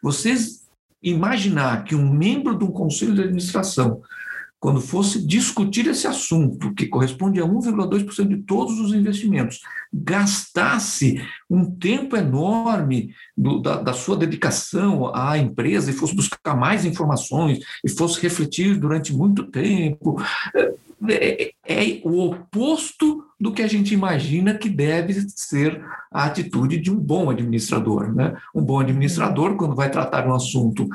Vocês 0.03 0.68
imaginar 1.02 1.85
que 1.85 1.95
um 1.95 2.12
membro 2.12 2.57
de 2.57 2.64
um 2.64 2.71
conselho 2.71 3.14
de 3.14 3.23
administração, 3.23 4.00
quando 4.61 4.81
fosse 4.81 5.25
discutir 5.25 5.87
esse 5.87 6.07
assunto, 6.07 6.75
que 6.75 6.87
corresponde 6.87 7.40
a 7.40 7.47
1,2% 7.47 8.28
de 8.28 8.38
todos 8.38 8.81
os 8.81 8.93
investimentos, 8.93 9.61
gastasse 9.93 11.23
um 11.49 11.64
tempo 11.64 12.17
enorme 12.17 13.14
do, 13.37 13.61
da, 13.61 13.81
da, 13.81 13.93
sua 13.93 14.17
dedicação 14.17 15.14
à 15.14 15.38
empresa 15.38 15.90
e 15.90 15.95
fosse 15.95 16.14
buscar 16.14 16.57
mais 16.57 16.85
informações 16.85 17.61
e 17.85 17.88
fosse 17.88 18.21
refletir 18.21 18.76
durante 18.76 19.14
muito 19.14 19.45
tempo, 19.45 20.21
é, 20.57 20.75
é, 21.09 21.52
é 21.67 22.00
o 22.05 22.19
oposto 22.26 23.25
do 23.38 23.52
que 23.52 23.62
a 23.62 23.69
gente 23.69 23.95
imagina 23.95 24.55
que 24.55 24.69
deve 24.69 25.14
ser 25.31 25.81
a 26.11 26.25
atitude 26.25 26.78
de 26.78 26.90
um 26.90 26.97
bom 26.97 27.31
administrador. 27.31 28.12
Né? 28.12 28.37
Um 28.55 28.62
bom 28.62 28.81
administrador, 28.81 29.57
quando 29.57 29.76
vai 29.76 29.90
tratar 29.90 30.26
um 30.26 30.35
assunto 30.35 30.88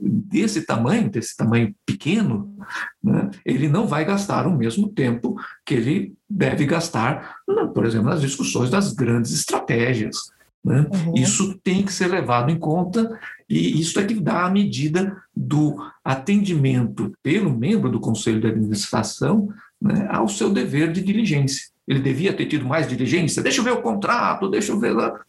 desse 0.00 0.62
tamanho, 0.62 1.10
desse 1.10 1.36
tamanho 1.36 1.74
pequeno, 1.84 2.54
né, 3.02 3.28
ele 3.44 3.68
não 3.68 3.86
vai 3.86 4.04
gastar 4.04 4.46
o 4.46 4.56
mesmo 4.56 4.88
tempo 4.88 5.36
que 5.66 5.74
ele 5.74 6.14
deve 6.28 6.64
gastar, 6.64 7.36
por 7.74 7.84
exemplo, 7.84 8.08
nas 8.08 8.20
discussões 8.20 8.70
das 8.70 8.92
grandes 8.92 9.32
estratégias. 9.32 10.16
Né? 10.64 10.86
Uhum. 10.92 11.14
Isso 11.16 11.58
tem 11.64 11.82
que 11.82 11.92
ser 11.92 12.08
levado 12.08 12.50
em 12.50 12.58
conta 12.58 13.18
e 13.48 13.80
isso 13.80 13.98
é 13.98 14.04
que 14.04 14.14
dá 14.14 14.44
a 14.44 14.50
medida 14.50 15.16
do 15.34 15.76
atendimento 16.04 17.12
pelo 17.22 17.50
membro 17.50 17.90
do 17.90 17.98
Conselho 17.98 18.40
de 18.40 18.46
Administração 18.46 19.48
né, 19.80 20.06
ao 20.10 20.28
seu 20.28 20.52
dever 20.52 20.92
de 20.92 21.02
diligência. 21.02 21.70
Ele 21.88 22.00
devia 22.00 22.32
ter 22.32 22.46
tido 22.46 22.64
mais 22.64 22.86
diligência? 22.86 23.42
Deixa 23.42 23.60
eu 23.60 23.64
ver 23.64 23.72
o 23.72 23.82
contrato, 23.82 24.50
deixa 24.50 24.72
eu 24.72 24.78
ver 24.78 24.92
lá. 24.92 25.20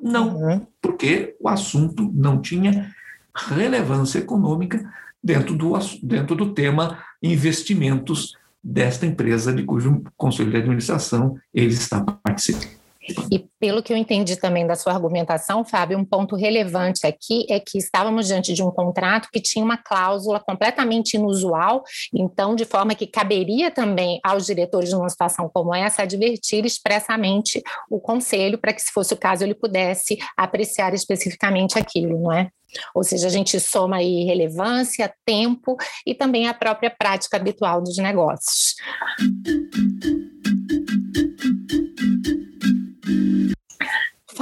Não, 0.00 0.36
uhum. 0.36 0.66
porque 0.80 1.36
o 1.40 1.48
assunto 1.48 2.10
não 2.12 2.40
tinha 2.40 2.92
relevância 3.34 4.18
econômica 4.18 4.92
dentro 5.22 5.54
do, 5.54 5.72
dentro 6.02 6.34
do 6.34 6.52
tema 6.52 6.98
investimentos 7.22 8.36
desta 8.62 9.06
empresa 9.06 9.52
de 9.52 9.62
cujo 9.62 10.02
conselho 10.16 10.50
de 10.50 10.56
administração 10.56 11.38
ele 11.54 11.72
está 11.72 12.00
participando. 12.00 12.81
E 13.30 13.46
pelo 13.58 13.82
que 13.82 13.92
eu 13.92 13.96
entendi 13.96 14.36
também 14.36 14.66
da 14.66 14.76
sua 14.76 14.92
argumentação, 14.92 15.64
Fábio, 15.64 15.98
um 15.98 16.04
ponto 16.04 16.36
relevante 16.36 17.06
aqui 17.06 17.44
é 17.48 17.58
que 17.58 17.78
estávamos 17.78 18.26
diante 18.26 18.54
de 18.54 18.62
um 18.62 18.70
contrato 18.70 19.28
que 19.32 19.40
tinha 19.40 19.64
uma 19.64 19.76
cláusula 19.76 20.38
completamente 20.38 21.14
inusual, 21.14 21.82
então, 22.14 22.54
de 22.54 22.64
forma 22.64 22.94
que 22.94 23.06
caberia 23.06 23.70
também 23.70 24.20
aos 24.24 24.46
diretores 24.46 24.92
numa 24.92 25.08
situação 25.08 25.50
como 25.52 25.74
essa 25.74 26.02
advertir 26.02 26.64
expressamente 26.64 27.62
o 27.90 28.00
conselho 28.00 28.58
para 28.58 28.72
que, 28.72 28.82
se 28.82 28.92
fosse 28.92 29.14
o 29.14 29.18
caso, 29.18 29.42
ele 29.42 29.54
pudesse 29.54 30.18
apreciar 30.36 30.94
especificamente 30.94 31.78
aquilo, 31.78 32.20
não 32.20 32.32
é? 32.32 32.50
Ou 32.94 33.02
seja, 33.02 33.26
a 33.26 33.30
gente 33.30 33.58
soma 33.60 33.96
aí 33.96 34.24
relevância, 34.24 35.12
tempo 35.26 35.76
e 36.06 36.14
também 36.14 36.48
a 36.48 36.54
própria 36.54 36.90
prática 36.90 37.36
habitual 37.36 37.82
dos 37.82 37.98
negócios. 37.98 38.74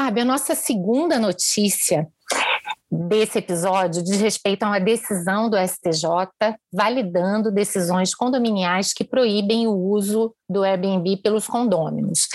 Fábio, 0.02 0.22
a 0.22 0.24
nossa 0.24 0.54
segunda 0.54 1.18
notícia 1.18 2.08
desse 2.90 3.36
episódio 3.36 4.02
diz 4.02 4.18
respeito 4.18 4.62
a 4.62 4.68
uma 4.68 4.80
decisão 4.80 5.50
do 5.50 5.58
STJ 5.58 6.56
validando 6.72 7.52
decisões 7.52 8.14
condominiais 8.14 8.94
que 8.94 9.04
proíbem 9.04 9.66
o 9.66 9.74
uso 9.74 10.34
do 10.48 10.64
Airbnb 10.64 11.18
pelos 11.18 11.46
condôminos. 11.46 12.28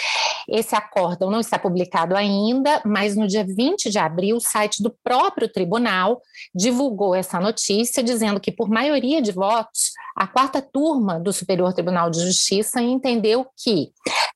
Esse 0.48 0.76
acórdão 0.76 1.32
não 1.32 1.40
está 1.40 1.58
publicado 1.58 2.16
ainda, 2.16 2.84
mas 2.86 3.16
no 3.16 3.28
dia 3.28 3.44
20 3.44 3.90
de 3.90 3.98
abril, 3.98 4.38
o 4.38 4.42
site 4.42 4.84
do 4.84 4.96
próprio 5.04 5.52
tribunal 5.52 6.22
divulgou 6.54 7.16
essa 7.16 7.40
notícia, 7.40 8.04
dizendo 8.04 8.40
que, 8.40 8.52
por 8.52 8.70
maioria 8.70 9.24
de 9.24 9.32
votos, 9.32 9.90
a 10.16 10.28
quarta 10.28 10.62
turma 10.62 11.20
do 11.20 11.34
Superior 11.34 11.74
Tribunal 11.74 12.12
de 12.12 12.24
Justiça 12.24 12.80
entendeu 12.80 13.48
que, 13.58 13.90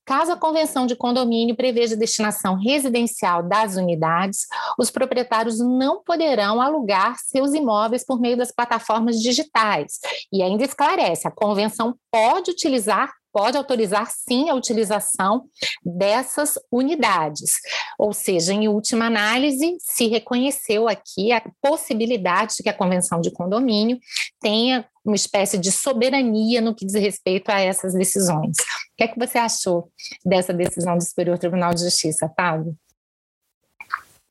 caso 0.10 0.32
a 0.32 0.36
convenção 0.36 0.88
de 0.88 0.96
condomínio 0.96 1.56
preveja 1.56 1.96
destinação 1.96 2.56
residencial 2.56 3.44
das 3.44 3.76
unidades, 3.76 4.48
os 4.76 4.90
proprietários 4.90 5.60
não 5.60 6.02
poderão 6.04 6.60
alugar 6.60 7.16
seus 7.20 7.54
imóveis 7.54 8.04
por 8.04 8.20
meio 8.20 8.36
das 8.36 8.52
plataformas 8.52 9.22
digitais. 9.22 10.00
E 10.34 10.42
ainda 10.42 10.66
esclarece: 10.66 11.28
a 11.28 11.32
convenção 11.32 11.96
pode 12.12 12.50
utilizar 12.50 13.14
pode 13.32 13.56
autorizar 13.56 14.10
sim 14.10 14.50
a 14.50 14.56
utilização 14.56 15.44
dessas 15.86 16.56
unidades. 16.72 17.52
Ou 18.00 18.12
seja, 18.12 18.52
em 18.52 18.68
última 18.68 19.06
análise, 19.06 19.78
se 19.80 20.08
reconheceu 20.08 20.90
aqui 20.90 21.32
a 21.32 21.40
possibilidade 21.62 22.56
de 22.56 22.64
que 22.64 22.70
a 22.70 22.74
convenção 22.74 23.22
de 23.22 23.30
condomínio 23.30 24.00
tenha 24.42 24.84
uma 25.06 25.16
espécie 25.16 25.60
de 25.60 25.72
soberania 25.72 26.60
no 26.60 26.74
que 26.74 26.88
diz 26.88 26.96
respeito 26.96 27.50
a 27.50 27.60
essas 27.60 27.94
decisões. 27.94 28.58
O 29.00 29.02
que 29.02 29.04
é 29.06 29.08
que 29.08 29.18
você 29.18 29.38
achou 29.38 29.90
dessa 30.26 30.54
decisão 30.54 30.98
do 30.98 31.02
Superior 31.02 31.38
Tribunal 31.38 31.74
de 31.74 31.86
Justiça, 31.86 32.30
Fábio? 32.36 32.76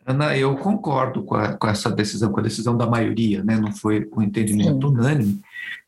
Ana, 0.05 0.37
eu 0.37 0.55
concordo 0.59 1.23
com, 1.23 1.37
a, 1.37 1.55
com, 1.55 1.67
essa 1.67 1.91
decisão, 1.91 2.31
com 2.31 2.41
a 2.41 2.43
decisão 2.43 2.77
da 2.77 2.87
maioria, 2.87 3.43
né? 3.43 3.57
não 3.57 3.73
foi 3.73 4.07
um 4.15 4.21
entendimento 4.21 4.87
Sim. 4.87 4.95
unânime. 4.95 5.41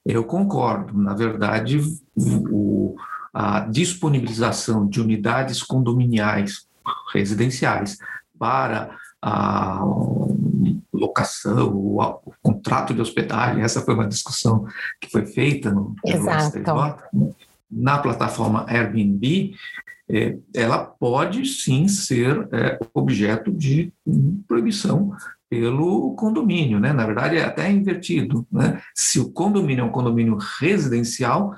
Eu 0.03 0.25
concordo. 0.25 0.97
Na 0.97 1.13
verdade, 1.13 1.79
o, 2.17 2.97
a 3.35 3.61
disponibilização 3.61 4.89
de 4.89 4.99
unidades 4.99 5.63
condominiais 5.63 6.67
residenciais 7.13 7.99
para 8.39 8.97
a 9.21 9.85
locação, 10.91 11.71
o, 11.71 12.01
o, 12.01 12.33
contrato 12.43 12.95
de 12.95 13.03
hospedagem, 13.03 13.63
essa 13.63 13.83
foi 13.83 13.93
uma 13.93 14.09
discussão 14.09 14.65
que 14.99 15.11
foi 15.11 15.27
feita 15.27 15.71
no, 15.71 15.95
STJ, 16.07 16.63
né? 17.13 17.35
Na 17.71 17.99
plataforma 17.99 18.67
Airbnb, 18.69 19.55
é, 20.11 20.37
ela 20.55 20.79
pode 20.79 21.47
sim 21.47 21.87
ser 21.87 22.49
é, 22.53 22.79
objeto 22.93 23.53
de 23.53 23.93
proibição 24.49 25.13
pelo 25.49 26.15
condomínio, 26.15 26.81
né? 26.81 26.93
Na 26.93 27.07
verdade, 27.07 27.37
é 27.37 27.45
até 27.45 27.71
invertido, 27.71 28.47
né? 28.51 28.81
Se 28.95 29.21
o 29.21 29.31
condomínio 29.31 29.83
é 29.83 29.85
um 29.85 29.93
condomínio 29.93 30.37
residencial, 30.59 31.55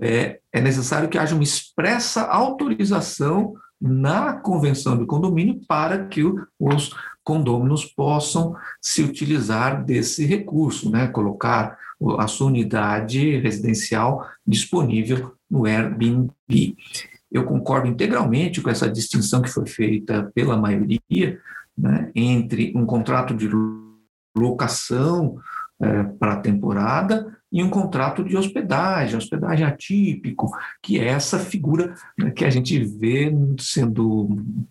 é, 0.00 0.40
é 0.52 0.60
necessário 0.60 1.08
que 1.08 1.18
haja 1.18 1.34
uma 1.34 1.44
expressa 1.44 2.22
autorização 2.22 3.54
na 3.80 4.32
convenção 4.32 4.96
do 4.96 5.06
condomínio 5.06 5.60
para 5.66 6.06
que 6.06 6.22
os 6.58 6.94
condôminos 7.24 7.84
possam 7.84 8.54
se 8.80 9.02
utilizar 9.02 9.84
desse 9.84 10.24
recurso, 10.24 10.90
né? 10.90 11.08
Colocar 11.08 11.78
a 12.18 12.26
sua 12.26 12.48
unidade 12.48 13.38
residencial 13.38 14.26
disponível 14.46 15.34
no 15.52 15.66
Airbnb. 15.66 16.76
Eu 17.30 17.44
concordo 17.44 17.86
integralmente 17.86 18.62
com 18.62 18.70
essa 18.70 18.90
distinção 18.90 19.42
que 19.42 19.50
foi 19.50 19.66
feita 19.66 20.32
pela 20.34 20.56
maioria 20.56 21.38
né, 21.76 22.10
entre 22.14 22.72
um 22.74 22.86
contrato 22.86 23.34
de 23.34 23.48
locação 24.34 25.36
é, 25.80 26.04
para 26.04 26.34
a 26.34 26.40
temporada 26.40 27.36
e 27.50 27.62
um 27.62 27.68
contrato 27.68 28.24
de 28.24 28.36
hospedagem, 28.36 29.16
hospedagem 29.16 29.66
atípico, 29.66 30.50
que 30.82 30.98
é 30.98 31.08
essa 31.08 31.38
figura 31.38 31.94
né, 32.18 32.30
que 32.30 32.46
a 32.46 32.50
gente 32.50 32.82
vê 32.82 33.30
sendo 33.58 34.28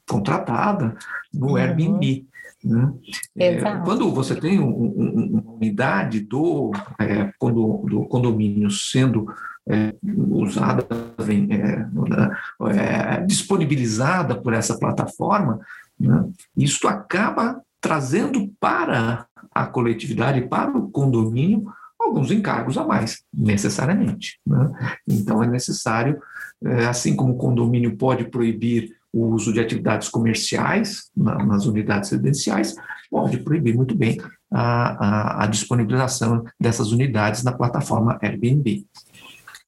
contratada 0.10 0.96
no 1.32 1.50
uhum. 1.50 1.58
Airbnb. 1.58 2.26
Né? 2.64 2.94
É, 3.38 3.62
quando 3.84 4.12
você 4.12 4.36
tem 4.36 4.60
um, 4.60 4.70
um, 4.70 5.42
uma 5.42 5.54
unidade 5.54 6.22
do, 6.22 6.72
é, 7.00 7.32
do 7.40 8.06
condomínio 8.08 8.70
sendo 8.72 9.28
é, 9.68 9.94
usada, 10.30 10.88
é, 11.28 13.18
é, 13.18 13.26
disponibilizada 13.26 14.36
por 14.36 14.54
essa 14.54 14.78
plataforma, 14.78 15.60
né, 16.00 16.30
isso 16.58 16.88
acaba 16.88 17.62
trazendo 17.80 18.52
para 18.60 19.26
a 19.54 19.66
coletividade, 19.66 20.42
para 20.42 20.78
o 20.78 20.90
condomínio, 20.90 21.66
alguns 22.00 22.32
encargos 22.32 22.78
a 22.78 22.86
mais, 22.86 23.24
necessariamente. 23.34 24.40
Né? 24.46 25.00
Então, 25.08 25.44
é 25.44 25.48
necessário, 25.48 26.20
é, 26.64 26.86
assim 26.86 27.16
como 27.16 27.34
o 27.34 27.38
condomínio 27.38 27.96
pode 27.98 28.26
proibir 28.26 28.96
o 29.14 29.28
uso 29.28 29.52
de 29.52 29.60
atividades 29.60 30.08
comerciais 30.08 31.12
nas 31.16 31.66
unidades 31.66 32.12
residenciais, 32.12 32.76
pode 33.10 33.38
proibir 33.40 33.76
muito 33.76 33.94
bem 33.94 34.18
a, 34.50 35.42
a, 35.42 35.44
a 35.44 35.48
disponibilização 35.48 36.46
dessas 36.60 36.92
unidades 36.92 37.44
na 37.44 37.52
plataforma 37.52 38.18
Airbnb. 38.22 38.86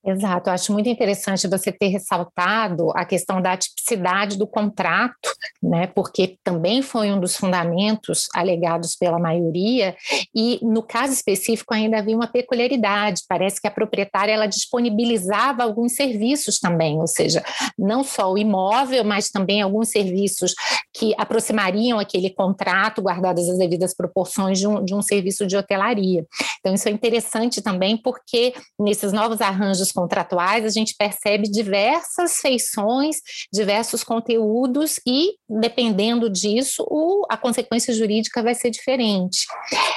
Exato, 0.06 0.50
eu 0.50 0.54
acho 0.54 0.74
muito 0.74 0.90
interessante 0.90 1.48
você 1.48 1.72
ter 1.72 1.88
ressaltado 1.88 2.92
a 2.94 3.06
questão 3.06 3.42
da 3.42 3.56
tipicidade 3.56 4.38
do 4.38 4.46
contrato, 4.46 5.30
né? 5.62 5.88
Porque 5.88 6.38
também 6.44 6.82
foi 6.82 7.10
um 7.10 7.18
dos 7.18 7.38
fundamentos 7.38 8.28
alegados 8.36 8.98
pela 8.98 9.18
maioria, 9.18 9.96
e 10.36 10.60
no 10.62 10.84
caso 10.84 11.14
específico 11.14 11.74
ainda 11.74 12.00
havia 12.00 12.18
uma 12.18 12.28
peculiaridade. 12.28 13.22
Parece 13.30 13.62
que 13.62 13.68
a 13.68 13.72
proprietária 13.72 14.34
ela 14.34 14.46
disponibilizava 14.46 15.64
alguns 15.64 15.96
serviços 15.96 16.60
também, 16.60 17.00
ou 17.00 17.08
seja, 17.08 17.42
não 17.80 18.04
só 18.04 18.30
o 18.30 18.38
imóvel, 18.38 19.06
mas 19.06 19.30
também 19.30 19.62
alguns 19.62 19.88
serviços 19.88 20.54
que 20.94 21.14
aproximariam 21.18 21.98
aquele 21.98 22.30
contrato, 22.30 23.02
guardadas 23.02 23.48
as 23.48 23.58
devidas 23.58 23.96
proporções 23.96 24.60
de 24.60 24.68
um, 24.68 24.84
de 24.84 24.94
um 24.94 25.02
serviço 25.02 25.48
de 25.48 25.56
hotelaria. 25.56 26.26
Então, 26.60 26.74
isso 26.74 26.90
é 26.90 26.92
interessante 26.92 27.62
também, 27.62 27.96
porque 27.96 28.54
nesses 28.78 29.14
novos 29.14 29.40
arranjos 29.40 29.93
contratuais, 29.94 30.66
a 30.66 30.70
gente 30.70 30.96
percebe 30.98 31.50
diversas 31.50 32.38
feições, 32.38 33.18
diversos 33.52 34.04
conteúdos 34.04 35.00
e, 35.08 35.36
dependendo 35.48 36.30
disso, 36.30 36.86
o, 36.90 37.26
a 37.30 37.38
consequência 37.38 37.94
jurídica 37.94 38.44
vai 38.44 38.56
ser 38.56 38.70
diferente. 38.70 39.46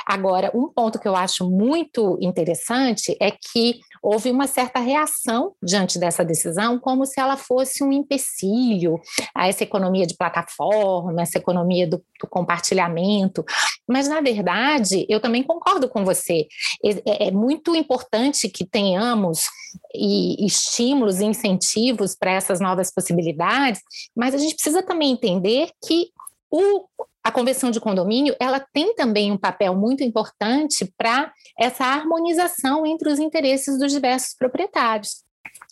Agora, 0.07 0.53
um 0.55 0.69
ponto 0.69 0.99
que 0.99 1.09
eu 1.09 1.17
acho 1.17 1.49
muito 1.51 2.19
interessante 2.21 3.17
é 3.21 3.31
que 3.31 3.81
houve 4.03 4.31
uma 4.31 4.47
certa 4.47 4.79
reação 4.79 5.53
diante 5.63 5.99
dessa 5.99 6.25
decisão, 6.25 6.79
como 6.79 7.05
se 7.05 7.21
ela 7.21 7.37
fosse 7.37 7.83
um 7.83 7.91
empecilho 7.91 9.01
a 9.35 9.49
essa 9.49 9.65
economia 9.65 10.07
de 10.07 10.17
plataforma, 10.17 11.23
essa 11.23 11.39
economia 11.39 11.87
do, 11.87 11.99
do 12.21 12.29
compartilhamento. 12.29 13.45
Mas, 13.89 14.09
na 14.09 14.21
verdade, 14.21 15.07
eu 15.09 15.21
também 15.21 15.43
concordo 15.43 15.89
com 15.89 16.05
você. 16.05 16.47
É, 16.85 17.29
é 17.29 17.31
muito 17.31 17.75
importante 17.75 18.49
que 18.49 18.65
tenhamos 18.65 19.47
e 19.95 20.47
estímulos 20.47 21.21
e 21.21 21.25
incentivos 21.25 22.15
para 22.15 22.33
essas 22.33 22.61
novas 22.61 22.93
possibilidades, 22.93 23.81
mas 24.15 24.35
a 24.35 24.39
gente 24.39 24.55
precisa 24.55 24.83
também 24.83 25.13
entender 25.13 25.71
que 25.85 26.11
o, 26.51 26.85
a 27.23 27.33
convenção 27.33 27.71
de 27.71 27.81
condomínio 27.81 28.35
ela 28.39 28.61
tem 28.61 28.95
também 28.95 29.33
um 29.33 29.39
papel 29.39 29.75
muito 29.75 30.03
importante 30.05 30.91
para 30.97 31.33
essa 31.59 31.85
harmonização 31.85 32.87
entre 32.87 33.11
os 33.11 33.19
interesses 33.19 33.79
dos 33.79 33.93
diversos 33.93 34.35
proprietários. 34.35 35.26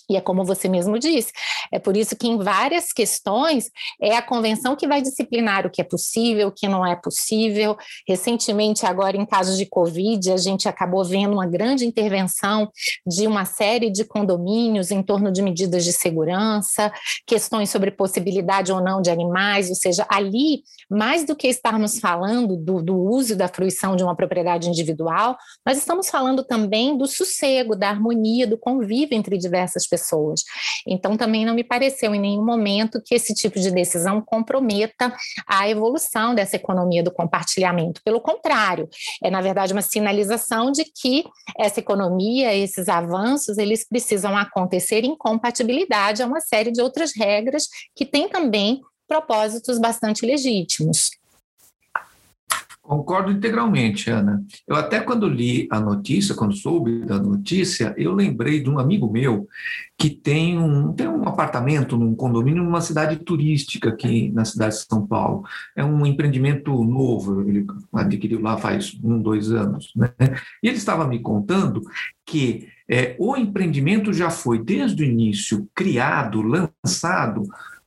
E 0.08 0.16
é 0.16 0.20
como 0.20 0.44
você 0.44 0.68
mesmo 0.68 0.98
disse, 0.98 1.32
é 1.72 1.78
por 1.78 1.96
isso 1.96 2.14
que 2.14 2.28
em 2.28 2.38
várias 2.38 2.92
questões 2.92 3.70
é 4.00 4.16
a 4.16 4.22
convenção 4.22 4.76
que 4.76 4.86
vai 4.86 5.00
disciplinar 5.00 5.66
o 5.66 5.70
que 5.70 5.80
é 5.80 5.84
possível, 5.84 6.48
o 6.48 6.52
que 6.52 6.68
não 6.68 6.84
é 6.84 6.94
possível. 6.94 7.76
Recentemente, 8.06 8.84
agora 8.84 9.16
em 9.16 9.24
casos 9.24 9.56
de 9.56 9.66
Covid, 9.66 10.30
a 10.30 10.36
gente 10.36 10.68
acabou 10.68 11.04
vendo 11.04 11.32
uma 11.32 11.46
grande 11.46 11.86
intervenção 11.86 12.70
de 13.06 13.26
uma 13.26 13.44
série 13.44 13.90
de 13.90 14.04
condomínios 14.04 14.90
em 14.90 15.02
torno 15.02 15.32
de 15.32 15.40
medidas 15.40 15.84
de 15.84 15.92
segurança, 15.92 16.92
questões 17.26 17.70
sobre 17.70 17.90
possibilidade 17.90 18.72
ou 18.72 18.82
não 18.82 19.00
de 19.00 19.10
animais, 19.10 19.70
ou 19.70 19.74
seja, 19.74 20.06
ali, 20.08 20.62
mais 20.90 21.24
do 21.24 21.34
que 21.34 21.48
estarmos 21.48 21.98
falando 21.98 22.56
do, 22.56 22.82
do 22.82 22.96
uso 22.96 23.32
e 23.32 23.36
da 23.36 23.48
fruição 23.48 23.96
de 23.96 24.04
uma 24.04 24.14
propriedade 24.14 24.68
individual, 24.68 25.36
nós 25.66 25.78
estamos 25.78 26.10
falando 26.10 26.44
também 26.44 26.96
do 26.96 27.06
sossego, 27.06 27.74
da 27.74 27.88
harmonia, 27.88 28.46
do 28.46 28.58
convívio 28.58 29.16
entre 29.16 29.38
diversas 29.38 29.86
pessoas. 29.86 29.93
Então, 30.86 31.16
também 31.16 31.44
não 31.44 31.54
me 31.54 31.64
pareceu 31.64 32.14
em 32.14 32.20
nenhum 32.20 32.44
momento 32.44 33.00
que 33.04 33.14
esse 33.14 33.34
tipo 33.34 33.58
de 33.58 33.70
decisão 33.70 34.20
comprometa 34.20 35.14
a 35.46 35.68
evolução 35.68 36.34
dessa 36.34 36.56
economia 36.56 37.02
do 37.02 37.12
compartilhamento. 37.12 38.00
Pelo 38.04 38.20
contrário, 38.20 38.88
é, 39.22 39.30
na 39.30 39.40
verdade, 39.40 39.72
uma 39.72 39.82
sinalização 39.82 40.70
de 40.70 40.84
que 40.84 41.24
essa 41.58 41.80
economia, 41.80 42.54
esses 42.54 42.88
avanços, 42.88 43.58
eles 43.58 43.86
precisam 43.86 44.36
acontecer 44.36 45.04
em 45.04 45.16
compatibilidade 45.16 46.22
a 46.22 46.26
uma 46.26 46.40
série 46.40 46.70
de 46.70 46.80
outras 46.80 47.12
regras 47.16 47.68
que 47.94 48.04
têm 48.04 48.28
também 48.28 48.80
propósitos 49.06 49.78
bastante 49.78 50.24
legítimos. 50.24 51.10
Concordo 52.84 53.32
integralmente, 53.32 54.10
Ana. 54.10 54.44
Eu 54.68 54.76
até 54.76 55.00
quando 55.00 55.26
li 55.26 55.66
a 55.70 55.80
notícia, 55.80 56.34
quando 56.34 56.54
soube 56.54 57.00
da 57.06 57.18
notícia, 57.18 57.94
eu 57.96 58.12
lembrei 58.12 58.62
de 58.62 58.68
um 58.68 58.78
amigo 58.78 59.10
meu 59.10 59.48
que 59.96 60.10
tem 60.10 60.58
um, 60.58 60.92
tem 60.92 61.08
um 61.08 61.26
apartamento 61.26 61.96
num 61.96 62.14
condomínio 62.14 62.62
numa 62.62 62.82
cidade 62.82 63.16
turística 63.16 63.88
aqui 63.88 64.30
na 64.32 64.44
cidade 64.44 64.74
de 64.74 64.84
São 64.86 65.06
Paulo. 65.06 65.44
É 65.74 65.82
um 65.82 66.04
empreendimento 66.04 66.84
novo, 66.84 67.40
ele 67.48 67.66
adquiriu 67.90 68.42
lá 68.42 68.58
faz 68.58 68.94
um, 69.02 69.18
dois 69.18 69.50
anos. 69.50 69.90
Né? 69.96 70.10
E 70.62 70.68
ele 70.68 70.76
estava 70.76 71.08
me 71.08 71.20
contando 71.20 71.80
que 72.26 72.68
é, 72.86 73.16
o 73.18 73.34
empreendimento 73.34 74.12
já 74.12 74.28
foi, 74.28 74.62
desde 74.62 75.02
o 75.02 75.06
início, 75.06 75.66
criado, 75.74 76.42
lançado 76.42 77.44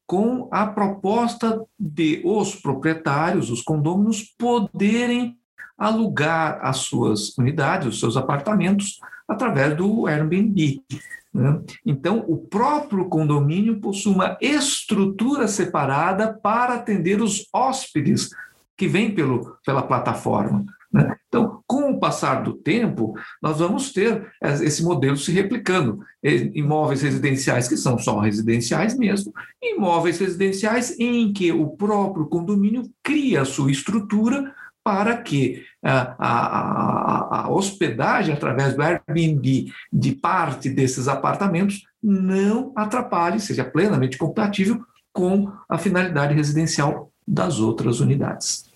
com 0.08 0.48
a 0.50 0.66
proposta 0.66 1.62
de 1.78 2.22
os 2.24 2.56
proprietários, 2.56 3.52
os 3.52 3.62
condôminos, 3.62 4.24
poderem 4.38 5.38
alugar 5.78 6.60
as 6.62 6.78
suas 6.78 7.38
unidades, 7.38 7.88
os 7.88 8.00
seus 8.00 8.16
apartamentos, 8.16 9.00
através 9.28 9.76
do 9.76 10.08
Airbnb. 10.08 10.82
Né? 11.34 11.62
Então, 11.86 12.24
o 12.28 12.38
próprio 12.38 13.06
condomínio 13.06 13.80
possui 13.80 14.14
uma 14.14 14.38
estrutura 14.42 15.48
separada 15.48 16.34
para 16.34 16.76
atender 16.76 17.22
os 17.22 17.46
hóspedes 17.54 18.30
que 18.78 18.88
vêm 18.88 19.14
pelo, 19.14 19.58
pela 19.66 19.84
plataforma. 19.84 20.66
Né? 20.98 21.16
Então, 21.28 21.62
com 21.68 21.92
o 21.92 22.00
passar 22.00 22.42
do 22.42 22.54
tempo, 22.54 23.14
nós 23.40 23.60
vamos 23.60 23.94
ter 23.94 24.34
esse 24.42 24.84
modelo 24.84 25.16
se 25.16 25.32
replicando. 25.32 26.00
Imóveis 26.24 27.04
residenciais 27.04 27.68
que 27.68 27.78
são 27.78 28.00
só 28.00 28.20
residenciais 28.20 28.98
mesmo, 28.98 29.32
imóveis 29.62 30.18
residenciais 30.18 31.00
em 31.00 31.32
que 31.32 31.52
o 31.52 31.68
próprio 31.68 32.26
condomínio 32.26 32.90
cria 33.04 33.42
a 33.42 33.46
sua 33.46 33.72
estrutura 33.72 34.52
para 34.84 35.18
que 35.18 35.64
a, 35.84 36.16
a, 36.18 37.42
a, 37.42 37.52
hospedagem 37.52 38.34
através 38.34 38.74
do 38.74 38.82
Airbnb 38.82 39.72
de 39.92 40.16
parte 40.16 40.70
desses 40.70 41.08
apartamentos 41.08 41.84
não 42.02 42.72
atrapalhe, 42.76 43.40
seja 43.40 43.66
plenamente 43.66 44.18
compatível 44.18 44.82
com 45.12 45.52
a 45.70 45.78
finalidade 45.78 46.34
residencial 46.34 47.12
das 47.28 47.60
outras 47.60 48.00
unidades. 48.00 48.67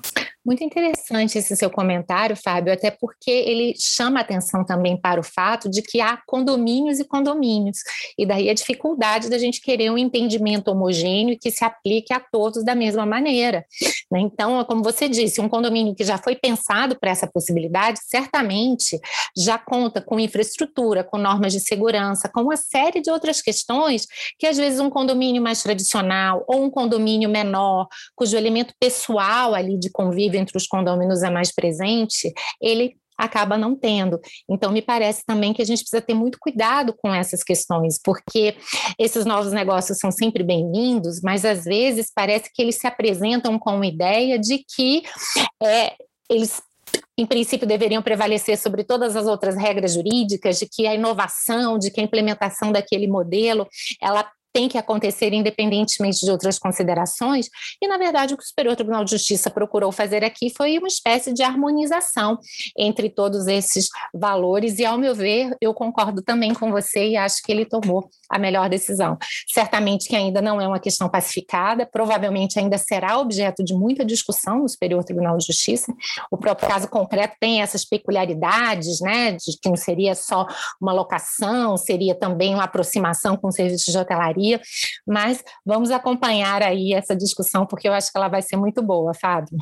Muito 0.44 0.64
interessante 0.64 1.38
esse 1.38 1.56
seu 1.56 1.70
comentário, 1.70 2.36
Fábio, 2.36 2.74
até 2.74 2.90
porque 2.90 3.30
ele 3.30 3.76
chama 3.78 4.22
atenção 4.22 4.66
também 4.66 5.00
para 5.00 5.20
o 5.20 5.24
fato 5.24 5.70
de 5.70 5.84
que 5.84 6.02
há 6.02 6.18
condomínios 6.26 7.00
e 7.00 7.06
condomínios, 7.06 7.78
e 8.18 8.26
daí 8.26 8.50
a 8.50 8.54
dificuldade 8.56 9.30
da 9.30 9.38
gente 9.38 9.62
querer 9.62 9.92
um 9.92 9.98
entendimento 10.00 10.70
homogêneo 10.70 11.38
que 11.40 11.52
se 11.52 11.64
aplique 11.64 12.12
a 12.12 12.20
todos 12.20 12.66
da 12.66 12.74
mesma 12.74 13.06
maneira. 13.06 13.64
Né? 14.12 14.20
Então, 14.22 14.66
como 14.66 14.82
você 14.82 15.08
disse, 15.08 15.40
um 15.40 15.48
condomínio 15.48 15.94
que 15.94 16.04
já 16.04 16.18
foi 16.18 16.36
pensado 16.36 17.00
para 17.00 17.12
essa 17.12 17.28
possibilidade, 17.28 18.00
certamente 18.04 19.00
já 19.38 19.60
conta 19.60 20.02
com 20.02 20.20
infraestrutura, 20.20 21.04
com 21.04 21.20
normas 21.20 21.54
de 21.54 21.60
segurança, 21.60 22.28
com 22.28 22.42
uma 22.42 22.58
série 22.58 23.00
de 23.00 23.12
outras 23.12 23.44
questões 23.44 24.08
que 24.40 24.48
às 24.48 24.58
vezes 24.58 24.80
um 24.80 24.90
condomínio 24.90 25.42
mais 25.42 25.62
tradicional 25.62 26.44
ou 26.48 26.64
um 26.64 26.70
condomínio 26.70 27.30
menor, 27.30 27.88
cujo 28.16 28.36
elemento 28.36 28.74
pessoal 28.80 29.54
ali 29.54 29.78
de 29.78 29.92
convívio 29.92 30.31
entre 30.38 30.58
os 30.58 30.68
condôminos 30.68 31.24
é 31.24 31.30
mais 31.30 31.54
presente, 31.54 32.32
ele 32.62 32.96
acaba 33.18 33.58
não 33.58 33.76
tendo. 33.76 34.20
Então, 34.50 34.72
me 34.72 34.82
parece 34.82 35.24
também 35.26 35.54
que 35.54 35.62
a 35.62 35.66
gente 35.66 35.80
precisa 35.80 36.02
ter 36.02 36.14
muito 36.14 36.40
cuidado 36.40 36.94
com 36.94 37.14
essas 37.14 37.44
questões, 37.44 38.00
porque 38.04 38.56
esses 38.98 39.26
novos 39.26 39.54
negócios 39.54 40.00
são 40.00 40.12
sempre 40.12 40.44
bem-vindos, 40.44 41.22
mas 41.22 41.46
às 41.46 41.64
vezes 41.66 42.12
parece 42.14 42.50
que 42.54 42.62
eles 42.62 42.78
se 42.78 42.88
apresentam 42.88 43.60
com 43.60 43.76
uma 43.76 43.86
ideia 43.86 44.40
de 44.40 44.66
que 44.76 45.04
é, 45.62 45.94
eles 46.30 46.62
em 47.18 47.26
princípio, 47.26 47.68
deveriam 47.68 48.02
prevalecer 48.02 48.58
sobre 48.58 48.84
todas 48.84 49.16
as 49.16 49.28
outras 49.28 49.56
regras 49.56 49.94
jurídicas, 49.94 50.58
de 50.58 50.68
que 50.68 50.88
a 50.88 50.96
inovação, 50.96 51.78
de 51.78 51.92
que 51.92 52.02
a 52.02 52.04
implementação 52.04 52.72
daquele 52.72 53.08
modelo, 53.08 53.68
ela 54.02 54.30
tem 54.54 54.68
que 54.68 54.78
acontecer 54.78 55.34
independentemente 55.34 56.26
de 56.26 56.32
outras 56.32 56.60
considerações, 56.60 57.48
e 57.82 57.88
na 57.88 57.98
verdade 57.98 58.34
o 58.34 58.38
que 58.38 58.44
o 58.44 58.48
Superior 58.48 58.76
Tribunal 58.76 59.04
de 59.04 59.12
Justiça 59.12 59.50
procurou 59.50 59.92
fazer 59.92 60.24
aqui 60.24 60.52
foi 60.56 60.78
uma 60.78 60.88
espécie 60.88 61.34
de 61.34 61.44
harmonização 61.44 62.38
entre 62.78 63.10
todos 63.10 63.48
esses 63.48 63.88
valores, 64.14 64.80
e 64.80 64.86
ao 64.86 64.98
meu 64.98 65.16
ver, 65.16 65.56
eu 65.62 65.74
concordo 65.74 66.22
também 66.22 66.54
com 66.54 66.72
você 66.72 67.10
e 67.10 67.18
acho 67.18 67.42
que 67.44 67.52
ele 67.52 67.66
tomou 67.66 68.10
a 68.30 68.38
melhor 68.38 68.70
decisão. 68.70 69.18
Certamente 69.48 70.08
que 70.08 70.16
ainda 70.16 70.42
não 70.42 70.60
é 70.60 70.68
uma 70.68 70.80
questão 70.80 71.10
pacificada, 71.10 71.86
provavelmente 71.86 72.60
ainda 72.60 72.78
será 72.78 73.20
objeto 73.20 73.64
de 73.64 73.74
muita 73.74 74.04
discussão 74.04 74.60
no 74.60 74.70
Superior 74.70 75.04
Tribunal 75.04 75.38
de 75.38 75.46
Justiça. 75.46 75.94
O 76.30 76.38
próprio 76.38 76.68
caso 76.68 76.88
concreto 76.88 77.36
tem 77.40 77.62
essas 77.62 77.86
peculiaridades, 77.86 79.00
né, 79.02 79.34
de 79.34 79.58
que 79.62 79.70
não 79.70 79.76
seria 79.76 80.16
só 80.16 80.46
uma 80.80 80.94
locação, 80.94 81.78
seria 81.78 82.16
também 82.16 82.54
uma 82.54 82.64
aproximação 82.64 83.38
com 83.38 83.52
serviços 83.52 83.92
de 83.92 83.98
hotelaria 83.98 84.41
mas 85.08 85.44
vamos 85.66 85.92
acompanhar 85.92 86.62
aí 86.62 86.94
essa 86.94 87.16
discussão, 87.16 87.66
porque 87.66 87.88
eu 87.88 87.94
acho 87.94 88.12
que 88.12 88.18
ela 88.18 88.28
vai 88.28 88.42
ser 88.42 88.58
muito 88.58 88.82
boa, 88.82 89.14
Fábio. 89.14 89.58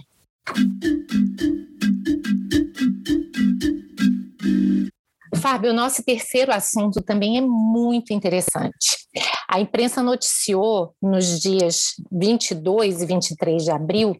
Fábio, 5.39 5.71
o 5.71 5.73
nosso 5.73 6.03
terceiro 6.03 6.51
assunto 6.51 7.01
também 7.01 7.37
é 7.37 7.41
muito 7.41 8.13
interessante. 8.13 8.99
A 9.47 9.59
imprensa 9.59 10.03
noticiou 10.03 10.93
nos 11.01 11.39
dias 11.39 11.95
22 12.11 13.01
e 13.01 13.05
23 13.05 13.63
de 13.63 13.71
abril 13.71 14.15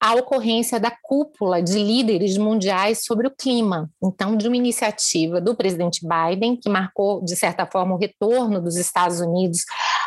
a 0.00 0.14
ocorrência 0.14 0.78
da 0.78 0.90
cúpula 0.90 1.60
de 1.60 1.78
líderes 1.78 2.36
mundiais 2.36 3.04
sobre 3.04 3.26
o 3.26 3.34
clima. 3.34 3.90
Então, 4.02 4.36
de 4.36 4.46
uma 4.46 4.56
iniciativa 4.56 5.40
do 5.40 5.56
presidente 5.56 6.00
Biden, 6.06 6.56
que 6.56 6.68
marcou, 6.68 7.24
de 7.24 7.34
certa 7.34 7.66
forma, 7.66 7.94
o 7.94 7.98
retorno 7.98 8.60
dos 8.60 8.76
Estados 8.76 9.20
Unidos 9.20 9.64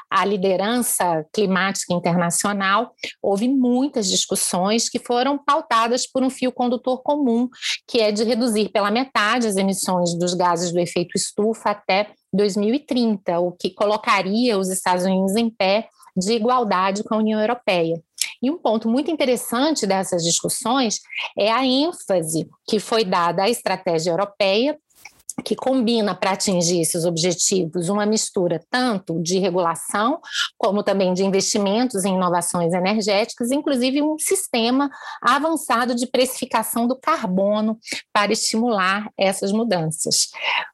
à 0.09 0.25
liderança 0.25 1.25
climática 1.33 1.93
internacional, 1.93 2.93
houve 3.21 3.47
muitas 3.47 4.07
discussões 4.07 4.89
que 4.89 4.99
foram 4.99 5.37
pautadas 5.37 6.05
por 6.05 6.23
um 6.23 6.29
fio 6.29 6.51
condutor 6.51 7.01
comum, 7.01 7.49
que 7.87 7.99
é 7.99 8.11
de 8.11 8.23
reduzir 8.23 8.69
pela 8.69 8.91
metade 8.91 9.47
as 9.47 9.55
emissões 9.55 10.13
dos 10.17 10.33
gases 10.33 10.71
do 10.71 10.79
efeito 10.79 11.11
estufa 11.15 11.71
até 11.71 12.11
2030, 12.33 13.39
o 13.39 13.51
que 13.51 13.69
colocaria 13.71 14.57
os 14.57 14.69
Estados 14.69 15.05
Unidos 15.05 15.35
em 15.35 15.49
pé 15.49 15.89
de 16.15 16.33
igualdade 16.33 17.03
com 17.03 17.15
a 17.15 17.17
União 17.17 17.39
Europeia. 17.39 18.01
E 18.41 18.49
um 18.49 18.57
ponto 18.57 18.89
muito 18.89 19.11
interessante 19.11 19.85
dessas 19.85 20.23
discussões 20.23 20.99
é 21.37 21.51
a 21.51 21.65
ênfase 21.65 22.49
que 22.67 22.79
foi 22.79 23.03
dada 23.03 23.43
à 23.43 23.49
estratégia 23.49 24.11
europeia 24.11 24.77
que 25.43 25.55
combina 25.55 26.13
para 26.13 26.31
atingir 26.31 26.81
esses 26.81 27.05
objetivos 27.05 27.89
uma 27.89 28.05
mistura 28.05 28.61
tanto 28.69 29.21
de 29.21 29.39
regulação 29.39 30.19
como 30.57 30.83
também 30.83 31.13
de 31.13 31.23
investimentos 31.23 32.05
em 32.05 32.15
inovações 32.15 32.73
energéticas, 32.73 33.51
inclusive 33.51 34.01
um 34.01 34.17
sistema 34.17 34.89
avançado 35.21 35.95
de 35.95 36.07
precificação 36.07 36.87
do 36.87 36.95
carbono 36.95 37.77
para 38.13 38.31
estimular 38.31 39.09
essas 39.17 39.51
mudanças. 39.51 40.29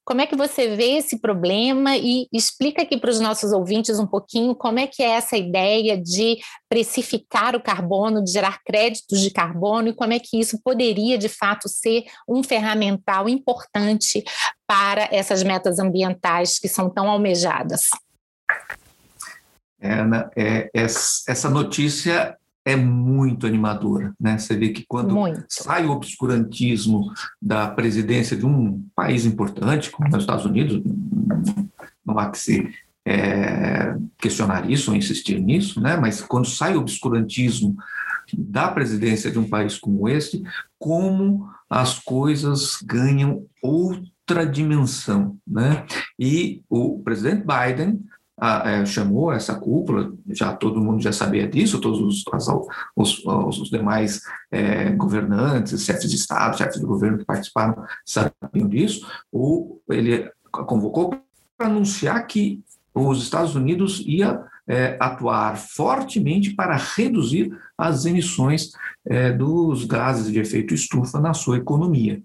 Como 0.05 0.21
é 0.21 0.27
que 0.27 0.35
você 0.35 0.75
vê 0.75 0.97
esse 0.97 1.19
problema 1.19 1.97
e 1.97 2.27
explica 2.31 2.83
aqui 2.83 2.97
para 2.97 3.09
os 3.09 3.19
nossos 3.19 3.51
ouvintes 3.51 3.99
um 3.99 4.07
pouquinho 4.07 4.55
como 4.55 4.79
é 4.79 4.87
que 4.87 5.03
é 5.03 5.11
essa 5.11 5.35
ideia 5.35 5.97
de 6.01 6.37
precificar 6.69 7.55
o 7.55 7.61
carbono, 7.61 8.23
de 8.23 8.31
gerar 8.31 8.61
créditos 8.63 9.19
de 9.21 9.31
carbono 9.31 9.89
e 9.89 9.93
como 9.93 10.13
é 10.13 10.19
que 10.19 10.39
isso 10.39 10.59
poderia 10.63 11.17
de 11.17 11.29
fato 11.29 11.67
ser 11.69 12.03
um 12.27 12.43
ferramental 12.43 13.29
importante 13.29 14.23
para 14.67 15.07
essas 15.11 15.43
metas 15.43 15.79
ambientais 15.79 16.59
que 16.59 16.67
são 16.67 16.89
tão 16.89 17.09
almejadas? 17.09 17.89
Ana, 19.81 20.29
é, 20.35 20.69
essa 20.73 21.49
notícia 21.49 22.35
é 22.65 22.75
muito 22.75 23.47
animadora, 23.47 24.13
né? 24.19 24.37
Você 24.37 24.57
vê 24.57 24.69
que 24.69 24.83
quando 24.85 25.13
muito. 25.13 25.45
sai 25.47 25.85
o 25.85 25.91
obscurantismo 25.91 27.13
da 27.41 27.69
presidência 27.69 28.35
de 28.35 28.45
um 28.45 28.83
país 28.93 29.23
importante, 29.23 29.89
como 29.89 30.09
os 30.09 30.15
Estados 30.17 30.43
Unidos, 30.43 30.83
não 32.05 32.19
há 32.19 32.29
que 32.29 32.37
se 32.37 32.73
é, 33.07 33.95
questionar 34.17 34.69
isso 34.69 34.91
ou 34.91 34.97
insistir 34.97 35.39
nisso, 35.39 35.79
né? 35.79 35.95
Mas 35.95 36.19
quando 36.19 36.45
sai 36.45 36.75
o 36.75 36.81
obscurantismo 36.81 37.77
da 38.37 38.67
presidência 38.67 39.31
de 39.31 39.39
um 39.39 39.47
país 39.47 39.77
como 39.77 40.09
este, 40.09 40.43
como 40.77 41.49
as 41.69 41.99
coisas 41.99 42.79
ganham 42.83 43.45
outra 43.61 44.45
dimensão. 44.45 45.37
Né? 45.47 45.85
E 46.19 46.61
o 46.69 46.99
presidente 46.99 47.45
Biden 47.45 48.01
a, 48.37 48.69
é, 48.69 48.85
chamou 48.85 49.31
essa 49.31 49.55
cúpula, 49.55 50.13
já 50.27 50.53
todo 50.53 50.81
mundo 50.81 51.01
já 51.01 51.13
sabia 51.13 51.47
disso, 51.47 51.79
todos 51.79 52.01
os, 52.01 52.23
as, 52.33 52.47
os, 52.93 53.25
os, 53.25 53.69
demais 53.69 54.21
é, 54.51 54.91
governantes, 54.91 55.81
chefes 55.85 56.09
de 56.09 56.17
Estado, 56.17 56.57
chefes 56.57 56.81
de 56.81 56.85
governo 56.85 57.17
que 57.17 57.25
participaram 57.25 57.81
sabiam 58.05 58.67
disso, 58.67 59.07
ou 59.31 59.81
ele 59.89 60.29
convocou 60.51 61.17
para 61.57 61.67
anunciar 61.67 62.27
que 62.27 62.61
os 63.05 63.21
Estados 63.21 63.55
Unidos 63.55 64.03
ia 64.05 64.41
é, 64.67 64.97
atuar 64.99 65.57
fortemente 65.57 66.53
para 66.53 66.75
reduzir 66.75 67.57
as 67.77 68.05
emissões 68.05 68.71
é, 69.05 69.31
dos 69.31 69.85
gases 69.85 70.31
de 70.31 70.39
efeito 70.39 70.73
estufa 70.73 71.19
na 71.19 71.33
sua 71.33 71.57
economia. 71.57 72.21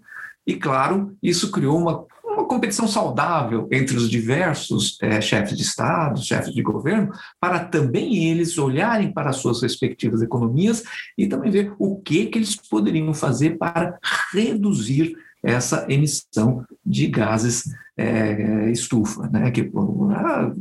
E, 0.46 0.54
claro, 0.54 1.16
isso 1.22 1.52
criou 1.52 1.78
uma, 1.78 2.04
uma 2.24 2.44
competição 2.46 2.88
saudável 2.88 3.68
entre 3.70 3.96
os 3.96 4.10
diversos 4.10 4.98
é, 5.00 5.20
chefes 5.20 5.56
de 5.56 5.62
Estado, 5.62 6.20
chefes 6.20 6.52
de 6.52 6.62
governo, 6.62 7.12
para 7.40 7.60
também 7.60 8.28
eles 8.28 8.58
olharem 8.58 9.12
para 9.12 9.30
as 9.30 9.36
suas 9.36 9.62
respectivas 9.62 10.20
economias 10.20 10.82
e 11.16 11.28
também 11.28 11.50
ver 11.50 11.72
o 11.78 12.00
que, 12.00 12.26
que 12.26 12.38
eles 12.38 12.56
poderiam 12.56 13.14
fazer 13.14 13.56
para 13.56 13.96
reduzir 14.32 15.16
essa 15.42 15.86
emissão 15.88 16.64
de 16.84 17.06
gases 17.06 17.64
é, 18.02 18.70
estufa, 18.70 19.28
né? 19.28 19.50
que, 19.50 19.70
ah, 20.14 20.52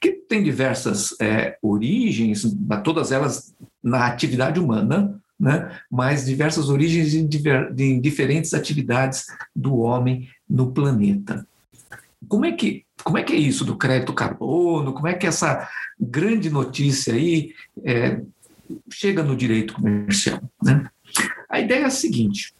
que 0.00 0.12
tem 0.12 0.42
diversas 0.42 1.14
é, 1.20 1.56
origens, 1.62 2.44
todas 2.84 3.10
elas 3.10 3.54
na 3.82 4.06
atividade 4.06 4.60
humana, 4.60 5.20
né, 5.38 5.80
mas 5.90 6.26
diversas 6.26 6.68
origens 6.68 7.12
de, 7.12 7.42
de 7.72 8.00
diferentes 8.00 8.52
atividades 8.52 9.24
do 9.56 9.78
homem 9.78 10.28
no 10.48 10.70
planeta. 10.70 11.46
Como 12.28 12.44
é 12.44 12.52
que 12.52 12.84
como 13.02 13.16
é 13.16 13.22
que 13.22 13.32
é 13.32 13.36
isso 13.36 13.64
do 13.64 13.78
crédito 13.78 14.12
carbono? 14.12 14.92
Como 14.92 15.08
é 15.08 15.14
que 15.14 15.26
essa 15.26 15.66
grande 15.98 16.50
notícia 16.50 17.14
aí 17.14 17.54
é, 17.82 18.20
chega 18.90 19.22
no 19.22 19.34
direito 19.34 19.72
comercial? 19.72 20.38
Né? 20.62 20.86
A 21.48 21.60
ideia 21.60 21.84
é 21.84 21.86
a 21.86 21.90
seguinte: 21.90 22.52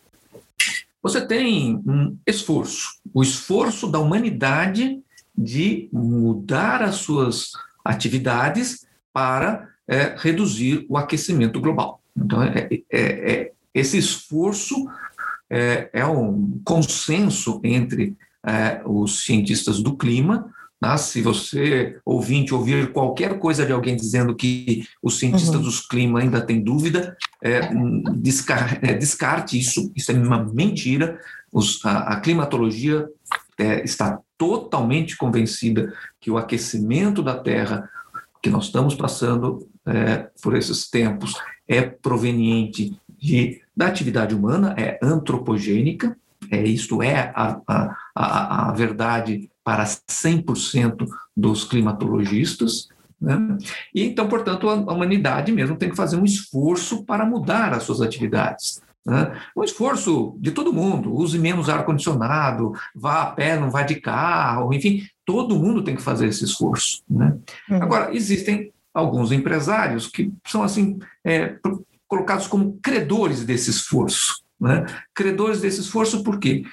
você 1.03 1.27
tem 1.27 1.77
um 1.87 2.17
esforço, 2.27 3.01
o 3.13 3.23
esforço 3.23 3.87
da 3.91 3.99
humanidade 3.99 5.01
de 5.37 5.89
mudar 5.93 6.83
as 6.83 6.97
suas 6.97 7.53
atividades 7.85 8.87
para 9.13 9.69
é, 9.89 10.15
reduzir 10.17 10.87
o 10.89 10.97
aquecimento 10.97 11.61
global. 11.61 12.01
Então, 12.17 12.43
é, 12.43 12.69
é, 12.91 13.33
é 13.33 13.53
esse 13.73 13.97
esforço 13.97 14.89
é, 15.49 15.91
é, 15.93 16.07
um 16.07 16.61
consenso 16.65 17.61
entre 17.65 18.17
é, 18.45 18.83
os 18.85 19.25
cientistas 19.25 19.83
do 19.83 19.97
clima. 19.97 20.53
Né? 20.81 20.97
Se 20.97 21.21
você, 21.21 21.99
ouvinte, 22.05 22.55
ouvir 22.55 22.93
qualquer 22.93 23.39
coisa 23.39 23.67
de 23.67 23.73
alguém 23.73 23.97
dizendo 23.97 24.35
que 24.35 24.87
os 25.03 25.19
cientistas 25.19 25.57
uhum. 25.57 25.63
do 25.63 25.89
clima 25.89 26.21
ainda 26.21 26.41
têm 26.41 26.63
dúvida, 26.63 27.17
é, 27.43 27.71
é, 28.83 28.95
descarte 28.95 29.59
isso, 29.59 29.93
isso 29.95 30.11
é 30.11 30.15
uma 30.15 30.43
mentira. 30.43 31.21
Os, 31.53 31.85
a, 31.85 32.15
a, 32.15 32.21
climatologia 32.21 33.09
está 33.85 34.19
totalmente 34.39 35.19
convencida 35.19 35.93
que 36.19 36.31
o 36.31 36.39
aquecimento 36.39 37.23
da 37.23 37.37
Terra 37.37 37.91
que 38.43 38.49
nós 38.49 38.67
estamos 38.67 38.95
passando 38.95 39.69
é, 39.85 40.29
por 40.43 40.57
esses 40.57 40.89
tempos 40.89 41.35
é 41.69 41.83
proveniente 41.83 42.99
de, 43.19 43.61
da 43.77 43.87
atividade 43.87 44.35
humana, 44.35 44.75
é 44.79 44.99
antropogênica, 45.03 46.17
é, 46.51 46.63
isto 46.63 47.03
é 47.03 47.33
a, 47.35 47.61
a, 47.69 47.97
a, 48.15 48.69
a 48.69 48.73
verdade 48.73 49.50
para 49.65 49.85
100% 49.85 51.07
dos 51.37 51.65
climatologistas. 51.65 52.89
Né? 53.21 53.59
E 53.95 54.05
então, 54.05 54.29
portanto, 54.29 54.69
a, 54.69 54.75
a 54.75 54.95
humanidade 54.95 55.53
mesmo 55.53 55.77
tem 55.77 55.91
que 55.91 55.97
fazer 55.97 56.17
um 56.17 56.25
esforço 56.25 57.05
para 57.05 57.27
mudar 57.27 57.73
as 57.73 57.83
suas 57.83 58.01
atividades. 58.01 58.81
Né? 59.05 59.33
Um 59.57 59.65
esforço 59.65 60.37
de 60.39 60.51
todo 60.51 60.73
mundo, 60.73 61.15
use 61.15 61.39
menos 61.39 61.69
ar-condicionado, 61.69 62.73
vá 62.95 63.23
a 63.23 63.27
pé, 63.27 63.59
não 63.59 63.71
vá 63.71 63.83
de 63.83 64.01
carro, 64.01 64.73
enfim, 64.73 65.07
todo 65.25 65.59
mundo 65.59 65.83
tem 65.83 65.97
que 65.97 66.03
fazer 66.03 66.27
esse 66.29 66.45
esforço. 66.45 67.03
Né? 67.09 67.37
Uhum. 67.69 67.83
Agora, 67.83 68.15
existem 68.15 68.73
alguns 68.93 69.33
empresários 69.33 70.07
que 70.07 70.33
são 70.47 70.63
assim 70.63 70.99
é, 71.25 71.57
colocados 72.09 72.47
como 72.47 72.79
credores 72.83 73.45
desse 73.45 73.71
esforço. 73.71 74.43
Né? 74.61 74.85
Credores 75.15 75.61
desse 75.61 75.81
esforço 75.81 76.23
por 76.23 76.39
quê? 76.39 76.65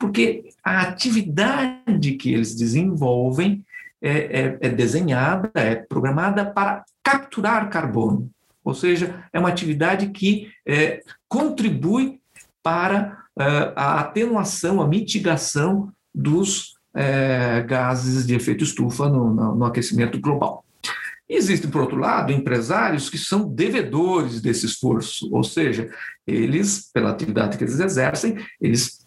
Porque 0.00 0.48
a 0.64 0.80
atividade 0.80 2.12
que 2.12 2.32
eles 2.32 2.54
desenvolvem 2.54 3.62
é, 4.00 4.10
é, 4.10 4.58
é 4.62 4.68
desenhada, 4.70 5.50
é 5.54 5.74
programada 5.74 6.46
para 6.46 6.82
capturar 7.04 7.68
carbono. 7.68 8.30
Ou 8.64 8.72
seja, 8.72 9.22
é 9.30 9.38
uma 9.38 9.50
atividade 9.50 10.08
que 10.08 10.48
é, 10.66 11.02
contribui 11.28 12.18
para 12.62 13.18
é, 13.38 13.72
a 13.76 14.00
atenuação, 14.00 14.80
a 14.80 14.88
mitigação 14.88 15.92
dos 16.14 16.78
é, 16.94 17.62
gases 17.68 18.26
de 18.26 18.34
efeito 18.34 18.64
estufa 18.64 19.06
no, 19.06 19.34
no, 19.34 19.54
no 19.54 19.64
aquecimento 19.66 20.18
global. 20.18 20.64
Existem, 21.28 21.70
por 21.70 21.82
outro 21.82 21.98
lado, 21.98 22.32
empresários 22.32 23.08
que 23.10 23.18
são 23.18 23.46
devedores 23.46 24.40
desse 24.40 24.66
esforço, 24.66 25.28
ou 25.30 25.44
seja, 25.44 25.88
eles, 26.26 26.90
pela 26.92 27.10
atividade 27.10 27.56
que 27.56 27.62
eles 27.62 27.78
exercem, 27.78 28.36
eles 28.60 28.99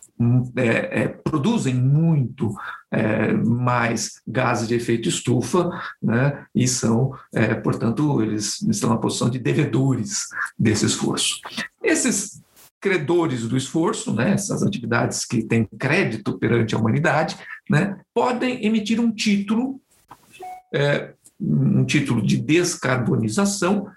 é, 0.56 1.02
é, 1.02 1.08
produzem 1.08 1.73
muito 1.73 2.54
é, 2.91 3.34
mais 3.34 4.21
gases 4.28 4.67
de 4.67 4.76
efeito 4.76 5.10
estufa, 5.10 5.69
né, 6.02 6.45
e 6.54 6.67
são, 6.67 7.13
é, 7.34 7.54
portanto, 7.56 8.21
eles 8.21 8.62
estão 8.62 8.89
na 8.89 8.97
posição 8.97 9.30
de 9.30 9.39
devedores 9.39 10.28
desse 10.58 10.86
esforço. 10.86 11.39
Esses 11.82 12.41
credores 12.80 13.47
do 13.47 13.58
esforço, 13.58 14.13
né, 14.13 14.32
essas 14.32 14.62
atividades 14.62 15.26
que 15.26 15.43
têm 15.43 15.65
crédito 15.80 16.38
perante 16.38 16.76
a 16.76 16.78
humanidade, 16.78 17.38
né, 17.69 17.99
podem 18.13 18.65
emitir 18.65 18.99
um 18.99 19.12
título 19.12 19.80
é, 20.73 21.13
um 21.39 21.84
título 21.86 22.21
de 22.21 22.38
descarbonização, 22.38 23.88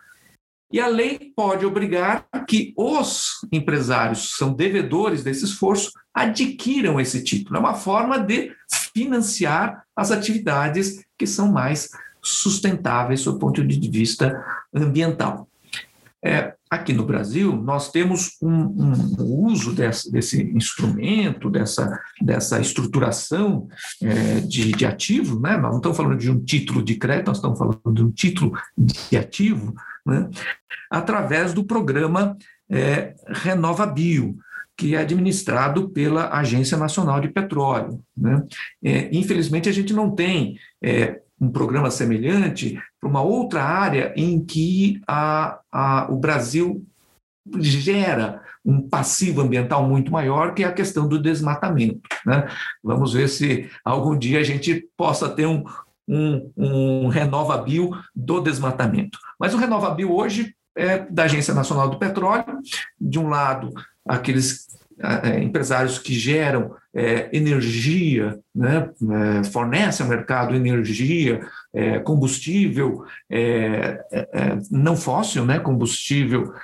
e 0.72 0.81
a 0.81 0.88
lei 0.88 1.33
pode 1.35 1.64
obrigar 1.64 2.26
que 2.48 2.74
os 2.76 3.46
empresários 3.52 4.33
que 4.33 4.38
são 4.38 4.52
devedores 4.52 5.22
desse 5.22 5.44
esforço 5.44 5.92
adquiram 6.12 7.00
esse 7.00 7.22
título. 7.22 7.57
É 7.57 7.61
uma 7.61 7.74
forma 7.74 8.18
de 8.18 8.52
financiar 8.92 9.85
as 9.94 10.11
atividades 10.11 11.05
que 11.16 11.26
são 11.26 11.52
mais 11.52 11.88
sustentáveis 12.22 13.24
do 13.24 13.38
ponto 13.38 13.64
de 13.64 13.90
vista 13.90 14.44
ambiental. 14.74 15.48
é, 16.24 16.55
aqui 16.68 16.92
no 16.92 17.05
Brasil, 17.05 17.55
nós 17.55 17.92
temos 17.92 18.37
um, 18.42 18.50
um, 18.50 19.46
uso 19.46 19.72
desse, 19.72 20.11
desse, 20.11 20.42
instrumento, 20.42 21.48
dessa, 21.48 22.00
dessa 22.20 22.59
estruturação 22.61 23.68
é, 24.02 24.40
de, 24.40 24.72
de 24.72 24.85
ativo, 24.85 25.38
né? 25.38 25.57
nós 25.57 25.70
não 25.70 25.76
estamos 25.76 25.96
falando 25.96 26.18
de 26.18 26.31
um 26.31 26.40
título 26.40 26.83
de 26.83 26.96
crédito, 26.96 27.29
nós 27.29 27.37
estamos 27.37 27.59
falando 27.59 27.92
de 27.92 28.02
um 28.02 28.11
título 28.11 28.59
de 28.76 29.16
ativo, 29.16 29.74
né? 30.07 30.31
através 30.90 31.53
do 31.53 31.64
programa 31.64 32.37
é, 32.71 33.14
Renova 33.29 33.87
Bio, 33.87 34.37
que 34.77 34.95
é 34.95 34.99
administrado 34.99 35.88
pela 35.88 36.31
Agência 36.31 36.77
Nacional 36.77 37.21
de 37.21 37.29
Petróleo. 37.29 38.01
Né? 38.16 38.47
É, 38.85 39.09
infelizmente, 39.12 39.69
a 39.69 39.73
gente 39.73 39.92
não 39.92 40.14
tem 40.14 40.59
é, 40.83 41.21
um 41.40 41.51
programa 41.51 41.90
semelhante 41.90 42.79
para 43.01 43.09
uma 43.09 43.23
outra 43.23 43.62
área 43.62 44.12
em 44.16 44.45
que 44.45 45.01
a, 45.07 45.59
a, 45.73 46.07
o 46.11 46.16
Brasil 46.16 46.85
gera 47.59 48.42
um 48.64 48.81
passivo 48.88 49.40
ambiental 49.40 49.88
muito 49.88 50.11
maior, 50.11 50.53
que 50.53 50.64
é 50.64 50.66
a 50.66 50.73
questão 50.73 51.07
do 51.07 51.23
desmatamento. 51.23 52.01
Né? 52.25 52.49
Vamos 52.83 53.12
ver 53.12 53.29
se 53.29 53.71
algum 53.85 54.19
dia 54.19 54.40
a 54.40 54.42
gente 54.42 54.88
possa 54.97 55.29
ter 55.29 55.47
um, 55.47 55.64
um, 56.09 56.51
um 56.57 57.09
RenovaBio 57.09 57.90
do 58.14 58.40
desmatamento. 58.40 59.19
Mas 59.38 59.55
o 59.55 59.59
RenovaBio 59.59 60.12
hoje 60.12 60.55
é 60.77 60.99
da 60.99 61.25
Agência 61.25 61.55
Nacional 61.55 61.88
do 61.88 61.99
Petróleo, 61.99 62.59
de 63.01 63.19
um 63.19 63.29
lado, 63.29 63.73
aqueles 64.07 64.66
é, 64.99 65.42
empresários 65.42 65.99
que 65.99 66.14
geram 66.14 66.75
é, 66.95 67.29
energia, 67.31 68.38
né, 68.55 68.88
é, 69.40 69.45
fornecem 69.45 70.05
ao 70.05 70.11
mercado 70.11 70.55
energia, 70.55 71.47
combustível 72.05 73.05
não 74.71 74.97
fóssil, 74.97 75.45
né, 75.45 75.59
combustível 75.59 76.55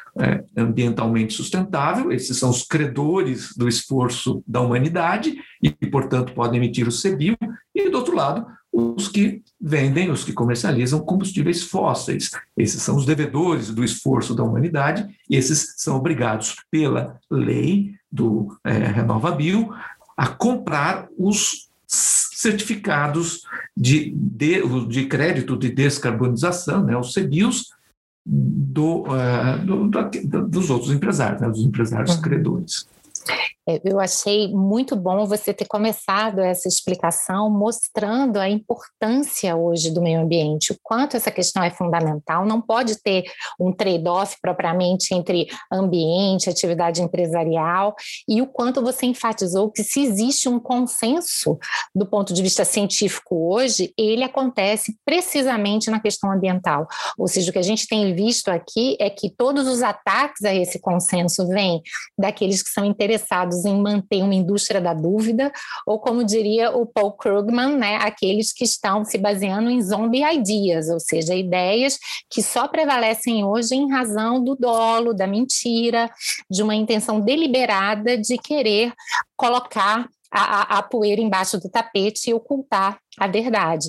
ambientalmente 0.57 1.35
sustentável, 1.35 2.11
esses 2.11 2.39
são 2.39 2.49
os 2.49 2.63
credores 2.63 3.55
do 3.55 3.69
esforço 3.69 4.43
da 4.47 4.63
humanidade 4.63 5.37
e, 5.63 5.71
portanto, 5.71 6.33
podem 6.33 6.57
emitir 6.57 6.89
o 6.89 6.91
CBIO, 6.91 7.37
e, 7.75 7.91
do 7.91 7.99
outro 7.99 8.17
lado, 8.17 8.47
os 8.73 9.09
que 9.09 9.43
vendem, 9.61 10.11
os 10.11 10.25
que 10.25 10.33
comercializam 10.33 11.01
combustíveis 11.01 11.63
fósseis. 11.63 12.31
Esses 12.57 12.83
são 12.83 12.97
os 12.97 13.05
devedores 13.05 13.69
do 13.69 13.85
esforço 13.85 14.35
da 14.35 14.43
humanidade, 14.43 15.07
e 15.29 15.37
esses 15.37 15.75
são 15.77 15.97
obrigados 15.97 16.57
pela 16.71 17.19
lei 17.31 17.95
do 18.11 18.57
é, 18.65 18.73
RenovaBio 18.73 19.73
a 20.17 20.27
comprar 20.27 21.09
os 21.19 21.69
certificados 21.87 23.43
de, 23.77 24.13
de, 24.17 24.87
de 24.89 25.07
crédito 25.07 25.57
de 25.57 25.71
descarbonização, 25.71 26.83
né, 26.83 26.97
os 26.97 27.15
CBIOS, 27.15 27.73
do, 28.25 29.03
uh, 29.03 29.59
do, 29.65 29.89
do, 29.89 30.49
dos 30.49 30.71
outros 30.71 30.93
empresários, 30.93 31.41
né, 31.41 31.49
dos 31.49 31.65
empresários 31.65 32.15
uhum. 32.15 32.23
credores. 32.23 32.87
É, 33.69 33.81
eu 33.85 34.01
achei 34.01 34.53
muito 34.53 34.97
bom 34.97 35.25
você 35.25 35.55
ter 35.55 35.67
começado 35.67 36.41
essa 36.41 36.67
explicação 36.67 37.49
mostrando 37.49 38.39
a 38.39 38.49
importância 38.49 39.55
hoje 39.55 39.91
do 39.93 40.03
meio 40.03 40.21
ambiente, 40.21 40.73
o 40.73 40.77
quanto 40.83 41.17
essa 41.17 41.31
questão 41.31 41.63
é 41.63 41.71
fundamental. 41.71 42.45
Não 42.45 42.61
pode 42.61 43.01
ter 43.01 43.25
um 43.61 43.73
trade-off 43.73 44.37
propriamente 44.43 45.15
entre 45.15 45.47
ambiente, 45.73 46.51
atividade 46.51 47.03
empresarial, 47.03 47.95
e 48.29 48.43
o 48.43 48.47
quanto 48.47 48.83
você 48.83 49.07
enfatizou 49.07 49.71
que 49.71 49.85
se 49.85 50.03
existe 50.03 50.49
um 50.49 50.59
consenso 50.59 51.57
do 51.95 52.05
ponto 52.05 52.35
de 52.35 52.43
vista 52.43 52.65
científico 52.65 53.53
hoje, 53.55 53.93
ele 53.97 54.25
acontece 54.25 54.97
precisamente 55.05 55.89
na 55.89 56.01
questão 56.01 56.33
ambiental. 56.33 56.89
Ou 57.17 57.29
seja, 57.29 57.51
o 57.51 57.53
que 57.53 57.59
a 57.59 57.63
gente 57.63 57.87
tem 57.87 58.13
visto 58.15 58.49
aqui 58.49 58.97
é 58.99 59.09
que 59.09 59.31
todos 59.31 59.69
os 59.69 59.83
ataques 59.83 60.45
a 60.45 60.53
esse 60.53 60.81
consenso 60.81 61.47
vêm 61.47 61.81
daqueles 62.19 62.63
que 62.63 62.71
são 62.71 62.85
interessados 62.85 63.12
interessados 63.13 63.65
em 63.65 63.81
manter 63.81 64.23
uma 64.23 64.35
indústria 64.35 64.81
da 64.81 64.95
dúvida, 64.95 65.53
ou 65.87 65.99
como 65.99 66.25
diria 66.25 66.71
o 66.71 66.87
Paul 66.87 67.13
Krugman, 67.13 67.77
né, 67.77 67.97
aqueles 67.97 68.53
que 68.53 68.65
estão 68.65 69.05
se 69.05 69.19
baseando 69.19 69.71
em 69.71 69.83
zombie 69.83 70.23
ideas, 70.23 70.89
ou 70.89 70.99
seja, 70.99 71.35
ideias 71.35 71.99
que 72.31 72.43
só 72.43 72.67
prevalecem 72.67 73.45
hoje 73.45 73.75
em 73.75 73.91
razão 73.91 74.43
do 74.43 74.55
dolo, 74.55 75.13
da 75.13 75.27
mentira, 75.27 76.11
de 76.51 76.63
uma 76.63 76.75
intenção 76.75 77.21
deliberada 77.21 78.17
de 78.17 78.39
querer 78.39 78.93
colocar 79.37 80.09
a, 80.33 80.79
a, 80.79 80.83
poeira 80.83 81.21
embaixo 81.21 81.61
do 81.61 81.69
tapete 81.69 82.31
e 82.31 82.35
ocultar 82.35 82.99
a 83.19 83.27
verdade. 83.27 83.89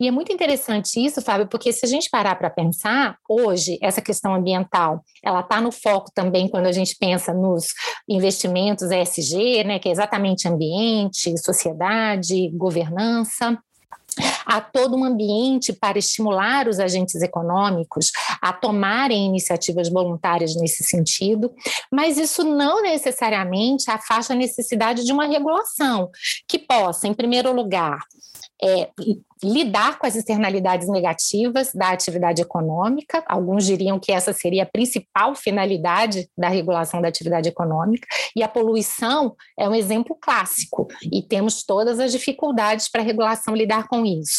E 0.00 0.08
é 0.08 0.10
muito 0.10 0.32
interessante 0.32 0.98
isso, 1.04 1.22
Fábio, 1.22 1.46
porque 1.46 1.72
se 1.72 1.86
a 1.86 1.88
gente 1.88 2.10
parar 2.10 2.34
para 2.34 2.50
pensar, 2.50 3.16
hoje, 3.28 3.78
essa 3.80 4.02
questão 4.02 4.34
ambiental, 4.34 5.04
ela 5.22 5.40
está 5.40 5.60
no 5.60 5.70
foco 5.70 6.10
também 6.12 6.48
quando 6.48 6.66
a 6.66 6.72
gente 6.72 6.96
pensa 6.98 7.32
nos 7.32 7.66
investimentos 8.08 8.90
ESG, 8.90 9.64
né, 9.64 9.78
que 9.78 9.88
é 9.88 9.92
exatamente 9.92 10.48
ambiente, 10.48 11.38
sociedade, 11.38 12.50
governança 12.50 13.56
há 14.46 14.60
todo 14.60 14.96
um 14.96 15.04
ambiente 15.04 15.72
para 15.72 15.98
estimular 15.98 16.68
os 16.68 16.78
agentes 16.78 17.22
econômicos 17.22 18.12
a 18.40 18.52
tomarem 18.52 19.26
iniciativas 19.26 19.88
voluntárias 19.88 20.54
nesse 20.56 20.82
sentido, 20.84 21.52
mas 21.90 22.18
isso 22.18 22.44
não 22.44 22.82
necessariamente 22.82 23.90
afasta 23.90 24.32
a 24.32 24.36
necessidade 24.36 25.04
de 25.04 25.12
uma 25.12 25.26
regulação 25.26 26.10
que 26.48 26.58
possa, 26.58 27.06
em 27.06 27.14
primeiro 27.14 27.52
lugar, 27.52 27.98
é, 28.62 28.88
lidar 29.42 29.98
com 29.98 30.06
as 30.06 30.16
externalidades 30.16 30.88
negativas 30.88 31.72
da 31.74 31.90
atividade 31.90 32.40
econômica. 32.40 33.22
Alguns 33.26 33.66
diriam 33.66 34.00
que 34.00 34.10
essa 34.10 34.32
seria 34.32 34.62
a 34.62 34.66
principal 34.66 35.34
finalidade 35.34 36.28
da 36.36 36.48
regulação 36.48 37.02
da 37.02 37.08
atividade 37.08 37.48
econômica, 37.48 38.06
e 38.34 38.42
a 38.42 38.48
poluição 38.48 39.36
é 39.58 39.68
um 39.68 39.74
exemplo 39.74 40.16
clássico, 40.18 40.88
e 41.12 41.22
temos 41.22 41.62
todas 41.62 42.00
as 42.00 42.10
dificuldades 42.10 42.90
para 42.90 43.02
a 43.02 43.04
regulação 43.04 43.54
lidar 43.54 43.86
com 43.86 44.04
isso. 44.06 44.33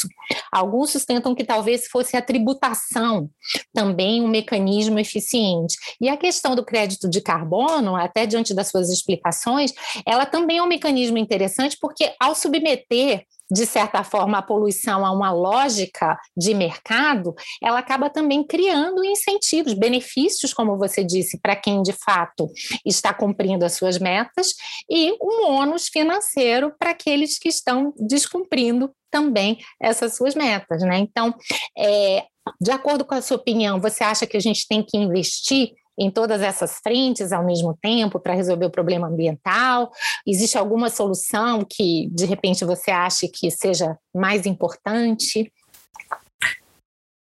Alguns 0.52 0.92
sustentam 0.92 1.36
que 1.36 1.44
talvez 1.44 1.88
fosse 1.88 2.18
a 2.18 2.22
tributação 2.22 3.30
também 3.74 4.22
um 4.22 4.28
mecanismo 4.28 5.00
eficiente. 5.00 5.78
E 6.00 6.10
a 6.10 6.18
questão 6.18 6.56
do 6.56 6.66
crédito 6.66 7.10
de 7.10 7.22
carbono, 7.22 7.96
até 7.96 8.26
diante 8.26 8.54
das 8.54 8.70
suas 8.70 8.90
explicações, 8.90 9.74
ela 10.06 10.26
também 10.26 10.58
é 10.58 10.64
um 10.64 10.68
mecanismo 10.68 11.18
interessante, 11.18 11.78
porque 11.80 12.14
ao 12.20 12.36
submeter 12.36 13.26
de 13.52 13.66
certa 13.66 14.04
forma, 14.04 14.38
a 14.38 14.42
poluição 14.42 15.06
a 15.06 15.12
uma 15.12 15.32
lógica 15.32 16.18
de 16.36 16.54
mercado, 16.54 17.34
ela 17.62 17.80
acaba 17.80 18.10
também 18.10 18.46
criando 18.46 19.04
incentivos, 19.04 19.74
benefícios, 19.74 20.54
como 20.54 20.78
você 20.78 21.04
disse, 21.04 21.40
para 21.40 21.56
quem 21.56 21.82
de 21.82 21.94
fato 21.94 22.50
está 22.86 23.14
cumprindo 23.14 23.66
as 23.66 23.74
suas 23.74 24.00
metas, 24.00 24.54
e 24.90 25.14
um 25.22 25.52
ônus 25.52 25.88
financeiro 25.88 26.74
para 26.78 26.92
aqueles 26.92 27.38
que 27.38 27.50
estão 27.50 27.94
descumprindo 27.98 28.92
também 29.12 29.60
essas 29.82 30.16
suas 30.16 30.36
metas. 30.36 30.82
Né? 30.82 30.98
Então, 30.98 31.34
é, 31.78 32.26
de 32.60 32.72
acordo 32.72 33.06
com 33.06 33.16
a 33.16 33.22
sua 33.22 33.38
opinião, 33.38 33.80
você 33.80 34.04
acha 34.04 34.26
que 34.26 34.38
a 34.38 34.42
gente 34.42 34.68
tem 34.68 34.84
que 34.84 34.98
investir 34.98 35.72
em 35.98 36.12
todas 36.12 36.42
essas 36.42 36.80
frentes 36.80 37.32
ao 37.32 37.46
mesmo 37.46 37.78
tempo 37.82 38.20
para 38.20 38.34
resolver 38.34 38.66
o 38.66 38.72
problema 38.72 39.08
ambiental? 39.08 39.92
Existe 40.26 40.58
alguma 40.58 40.90
solução 40.90 41.66
que, 41.68 42.10
de 42.12 42.26
repente, 42.26 42.66
você 42.66 42.92
acha 42.92 43.28
que 43.32 43.50
seja 43.50 43.98
mais 44.14 44.46
importante? 44.46 45.52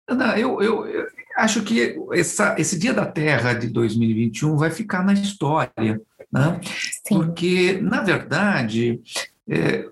Não, 0.08 0.36
eu, 0.36 0.60
eu, 0.62 0.86
eu 0.86 1.06
acho 1.36 1.62
que 1.62 1.96
essa, 2.12 2.54
esse 2.58 2.78
Dia 2.78 2.92
da 2.92 3.06
Terra 3.06 3.54
de 3.54 3.68
2021 3.68 4.56
vai 4.56 4.70
ficar 4.70 5.04
na 5.04 5.12
história, 5.12 6.00
né? 6.32 6.60
porque, 7.08 7.78
na 7.80 8.02
verdade, 8.02 9.00
é, 9.48 9.86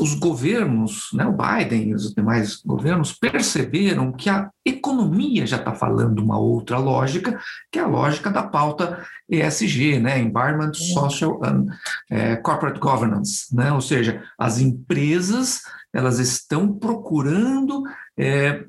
os 0.00 0.14
governos, 0.14 1.08
né, 1.12 1.26
o 1.26 1.32
Biden 1.32 1.90
e 1.90 1.94
os 1.94 2.14
demais 2.14 2.62
governos, 2.64 3.12
perceberam 3.12 4.12
que 4.12 4.30
a 4.30 4.50
economia 4.64 5.46
já 5.46 5.56
está 5.56 5.74
falando 5.74 6.20
uma 6.20 6.38
outra 6.38 6.78
lógica, 6.78 7.38
que 7.72 7.78
é 7.78 7.82
a 7.82 7.88
lógica 7.88 8.30
da 8.30 8.42
pauta 8.42 9.04
ESG, 9.28 9.98
né, 9.98 10.20
Environment, 10.20 10.72
Social 10.74 11.40
and 11.44 11.66
é, 12.10 12.36
Corporate 12.36 12.78
Governance, 12.78 13.54
né, 13.54 13.72
ou 13.72 13.80
seja, 13.80 14.22
as 14.38 14.58
empresas 14.58 15.62
elas 15.92 16.18
estão 16.18 16.76
procurando 16.76 17.82
é, 18.18 18.64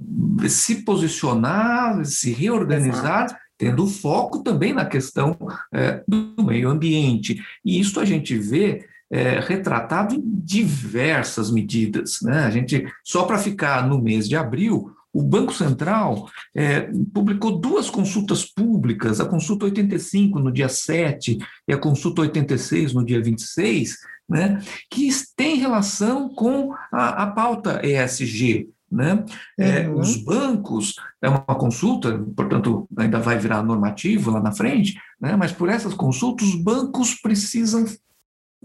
se 0.47 0.83
posicionar, 0.83 2.05
se 2.05 2.31
reorganizar, 2.31 3.25
Exato. 3.25 3.35
tendo 3.57 3.87
foco 3.87 4.43
também 4.43 4.73
na 4.73 4.85
questão 4.85 5.35
é, 5.73 6.03
do 6.07 6.43
meio 6.43 6.69
ambiente. 6.69 7.43
E 7.63 7.79
isso 7.79 7.99
a 7.99 8.05
gente 8.05 8.37
vê 8.37 8.85
é, 9.11 9.39
retratado 9.39 10.15
em 10.15 10.21
diversas 10.23 11.51
medidas. 11.51 12.19
Né? 12.21 12.39
A 12.39 12.49
gente, 12.49 12.85
só 13.03 13.23
para 13.23 13.37
ficar 13.37 13.87
no 13.87 14.01
mês 14.01 14.27
de 14.27 14.35
abril, 14.35 14.95
o 15.15 15.23
Banco 15.23 15.53
Central 15.53 16.29
é, 16.53 16.91
publicou 17.13 17.57
duas 17.57 17.89
consultas 17.89 18.43
públicas, 18.43 19.21
a 19.21 19.25
consulta 19.25 19.63
85 19.63 20.39
no 20.39 20.51
dia 20.51 20.67
7 20.67 21.37
e 21.65 21.73
a 21.73 21.77
consulta 21.77 22.21
86 22.21 22.93
no 22.93 23.05
dia 23.05 23.21
26, 23.23 23.95
né, 24.27 24.61
que 24.91 25.09
tem 25.37 25.55
relação 25.55 26.27
com 26.27 26.73
a, 26.91 27.23
a 27.23 27.27
pauta 27.27 27.79
ESG. 27.81 28.69
Né? 28.91 29.25
É, 29.57 29.87
uhum. 29.87 29.99
os 29.99 30.17
bancos, 30.17 30.95
é 31.21 31.29
uma 31.29 31.39
consulta, 31.39 32.17
portanto, 32.35 32.87
ainda 32.97 33.19
vai 33.19 33.37
virar 33.37 33.63
normativo 33.63 34.31
lá 34.31 34.41
na 34.41 34.51
frente, 34.51 34.95
né? 35.19 35.35
mas 35.35 35.51
por 35.51 35.69
essas 35.69 35.93
consultas, 35.93 36.47
os 36.47 36.55
bancos 36.55 37.15
precisam 37.15 37.85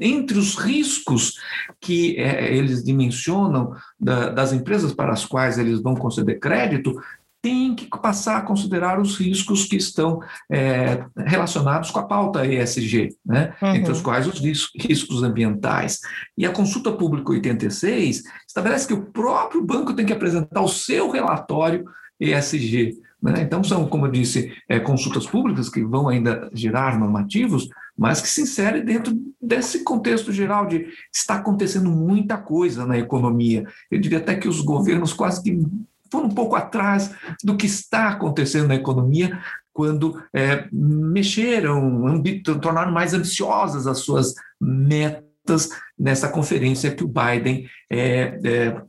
entre 0.01 0.39
os 0.39 0.57
riscos 0.57 1.35
que 1.81 2.17
é, 2.17 2.55
eles 2.55 2.83
dimensionam 2.83 3.73
da, 3.99 4.31
das 4.31 4.53
empresas 4.53 4.93
para 4.93 5.13
as 5.13 5.25
quais 5.25 5.59
eles 5.59 5.83
vão 5.83 5.95
conceder 5.95 6.41
crédito, 6.41 6.99
tem 7.43 7.75
que 7.75 7.87
passar 7.87 8.37
a 8.37 8.43
considerar 8.43 9.01
os 9.01 9.17
riscos 9.17 9.65
que 9.65 9.77
estão 9.77 10.21
é, 10.51 11.05
relacionados 11.17 11.91
com 11.91 11.99
a 11.99 12.07
pauta 12.07 12.47
ESG, 12.47 13.17
né? 13.25 13.55
Uhum. 13.63 13.75
entre 13.77 13.93
os 13.93 14.03
quais 14.03 14.27
os 14.27 14.41
riscos 14.79 15.23
ambientais. 15.23 16.01
E 16.37 16.45
a 16.45 16.53
consulta 16.53 16.93
pública 16.93 17.31
86 17.31 18.23
estabelece 18.47 18.87
que 18.87 18.95
o 18.95 19.07
próprio 19.07 19.65
banco 19.65 19.95
tem 19.95 20.05
que 20.05 20.13
apresentar 20.13 20.61
o 20.61 20.69
seu 20.69 21.11
relatório 21.11 21.85
ESG. 22.21 22.99
Né? 23.23 23.43
Então, 23.43 23.63
são, 23.63 23.87
como 23.87 24.07
eu 24.07 24.11
disse, 24.11 24.53
é, 24.69 24.79
consultas 24.79 25.27
públicas 25.27 25.69
que 25.69 25.83
vão 25.85 26.09
ainda 26.09 26.51
gerar 26.53 26.99
normativos, 26.99 27.69
mas 28.01 28.23
que 28.23 28.29
se 28.29 28.41
insere 28.41 28.81
dentro 28.81 29.15
desse 29.39 29.85
contexto 29.85 30.33
geral 30.33 30.67
de 30.67 30.87
está 31.15 31.35
acontecendo 31.35 31.91
muita 31.91 32.39
coisa 32.39 32.87
na 32.87 32.99
economia. 32.99 33.67
Eu 33.91 34.01
diria 34.01 34.17
até 34.17 34.35
que 34.37 34.49
os 34.49 34.63
governos 34.63 35.13
quase 35.13 35.43
que 35.43 35.63
foram 36.11 36.29
um 36.29 36.35
pouco 36.35 36.57
atrás 36.57 37.15
do 37.45 37.59
que 37.59 37.67
está 37.67 38.09
acontecendo 38.09 38.69
na 38.69 38.75
economia 38.75 39.39
quando 39.71 40.19
é, 40.33 40.67
mexeram, 40.73 42.23
tornaram 42.63 42.91
mais 42.91 43.13
ambiciosas 43.13 43.87
as 43.87 43.99
suas 43.99 44.35
metas 44.59 45.69
nessa 45.99 46.27
conferência 46.27 46.95
que 46.95 47.05
o 47.05 47.09
Biden 47.09 47.69
é, 47.91 48.41
é, 48.43 48.83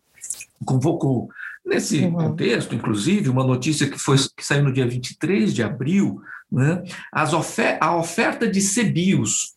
convocou. 0.66 1.30
Nesse 1.66 2.00
uhum. 2.00 2.14
contexto, 2.14 2.74
inclusive, 2.74 3.30
uma 3.30 3.44
notícia 3.44 3.90
que, 3.90 4.00
foi, 4.00 4.16
que 4.38 4.46
saiu 4.46 4.64
no 4.64 4.74
dia 4.74 4.88
23 4.88 5.54
de 5.54 5.62
abril, 5.62 6.22
né, 6.52 6.84
as 7.12 7.34
ofer 7.34 7.78
a 7.80 7.96
oferta 7.96 8.48
de 8.48 8.60
CBIOS 8.60 9.56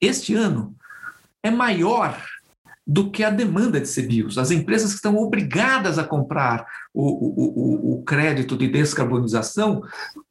este 0.00 0.34
ano 0.34 0.74
é 1.42 1.50
maior 1.50 2.16
do 2.86 3.10
que 3.10 3.24
a 3.24 3.30
demanda 3.30 3.80
de 3.80 3.92
CBIOS. 3.92 4.38
As 4.38 4.52
empresas 4.52 4.90
que 4.90 4.96
estão 4.96 5.16
obrigadas 5.16 5.98
a 5.98 6.04
comprar 6.04 6.64
o, 6.94 7.02
o, 7.02 7.94
o, 7.94 7.94
o 7.94 8.02
crédito 8.04 8.56
de 8.56 8.68
descarbonização 8.68 9.82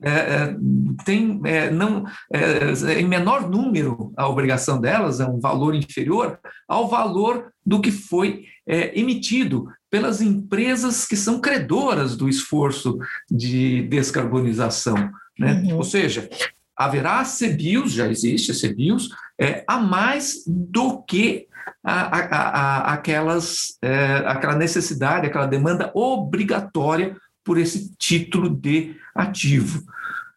é, 0.01 0.09
é, 0.09 0.57
tem, 1.03 1.41
é, 1.43 1.69
não, 1.69 2.05
é, 2.31 2.99
em 2.99 3.05
menor 3.05 3.49
número 3.49 4.13
a 4.15 4.29
obrigação 4.29 4.79
delas, 4.79 5.19
é 5.19 5.25
um 5.25 5.39
valor 5.39 5.75
inferior 5.75 6.39
ao 6.65 6.87
valor 6.87 7.51
do 7.65 7.81
que 7.81 7.91
foi 7.91 8.45
é, 8.65 8.97
emitido 8.97 9.67
pelas 9.89 10.21
empresas 10.21 11.05
que 11.05 11.17
são 11.17 11.41
credoras 11.41 12.15
do 12.15 12.29
esforço 12.29 12.97
de 13.29 13.81
descarbonização. 13.83 15.11
Né? 15.37 15.53
Uhum. 15.53 15.77
Ou 15.77 15.83
seja, 15.83 16.29
haverá 16.75 17.23
CBIOS, 17.23 17.93
já 17.93 18.07
existe 18.07 18.53
CBIOS, 18.53 19.09
é, 19.39 19.63
a 19.67 19.77
mais 19.77 20.43
do 20.47 21.01
que 21.03 21.47
a, 21.83 22.17
a, 22.17 22.49
a, 22.89 22.93
aquelas, 22.93 23.77
é, 23.81 24.23
aquela 24.25 24.55
necessidade, 24.55 25.27
aquela 25.27 25.45
demanda 25.45 25.91
obrigatória 25.93 27.15
por 27.43 27.57
esse 27.57 27.95
título 27.97 28.49
de 28.49 28.95
ativo. 29.13 29.83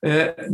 É, 0.04 0.48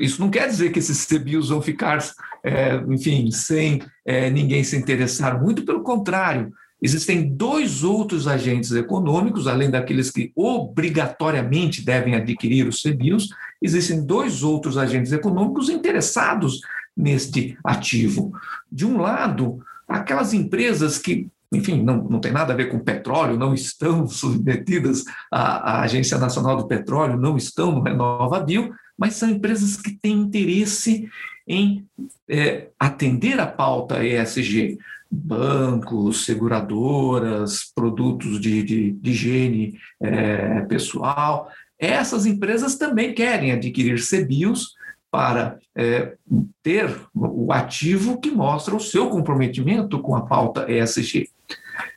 isso 0.00 0.20
não 0.20 0.28
quer 0.28 0.48
dizer 0.48 0.70
que 0.70 0.78
esses 0.78 1.06
CBIOS 1.06 1.48
vão 1.48 1.62
ficar, 1.62 1.98
é, 2.44 2.76
enfim, 2.88 3.30
sem 3.30 3.80
é, 4.04 4.28
ninguém 4.30 4.62
se 4.64 4.76
interessar, 4.76 5.40
muito 5.40 5.64
pelo 5.64 5.82
contrário. 5.82 6.52
Existem 6.82 7.34
dois 7.34 7.82
outros 7.82 8.28
agentes 8.28 8.70
econômicos, 8.72 9.46
além 9.46 9.70
daqueles 9.70 10.10
que 10.10 10.30
obrigatoriamente 10.36 11.82
devem 11.82 12.14
adquirir 12.14 12.68
os 12.68 12.82
CBIOS, 12.82 13.30
existem 13.66 14.04
dois 14.04 14.42
outros 14.42 14.78
agentes 14.78 15.12
econômicos 15.12 15.68
interessados 15.68 16.60
neste 16.96 17.58
ativo. 17.62 18.32
De 18.70 18.86
um 18.86 18.98
lado, 18.98 19.58
aquelas 19.86 20.32
empresas 20.32 20.96
que, 20.96 21.28
enfim, 21.52 21.82
não, 21.82 22.04
não 22.04 22.20
tem 22.20 22.32
nada 22.32 22.52
a 22.52 22.56
ver 22.56 22.70
com 22.70 22.78
petróleo, 22.78 23.36
não 23.36 23.52
estão 23.52 24.06
submetidas 24.08 25.04
à, 25.30 25.78
à 25.78 25.82
Agência 25.82 26.18
Nacional 26.18 26.56
do 26.56 26.66
Petróleo, 26.66 27.18
não 27.18 27.36
estão 27.36 27.72
no 27.72 27.82
RenovaBio, 27.82 28.74
mas 28.96 29.14
são 29.14 29.28
empresas 29.28 29.76
que 29.76 29.92
têm 29.92 30.20
interesse 30.20 31.08
em 31.46 31.86
é, 32.28 32.68
atender 32.78 33.38
a 33.38 33.46
pauta 33.46 34.04
ESG, 34.04 34.78
bancos, 35.10 36.24
seguradoras, 36.24 37.70
produtos 37.74 38.40
de, 38.40 38.62
de, 38.62 38.92
de 38.92 39.10
higiene 39.10 39.78
é, 40.00 40.62
pessoal. 40.62 41.48
Essas 41.78 42.26
empresas 42.26 42.76
também 42.76 43.14
querem 43.14 43.52
adquirir 43.52 44.00
CBIOS 44.00 44.74
para 45.10 45.58
é, 45.74 46.14
ter 46.62 46.94
o 47.14 47.52
ativo 47.52 48.20
que 48.20 48.30
mostra 48.30 48.74
o 48.74 48.80
seu 48.80 49.08
comprometimento 49.08 50.00
com 50.00 50.14
a 50.14 50.26
pauta 50.26 50.70
ESG. 50.70 51.28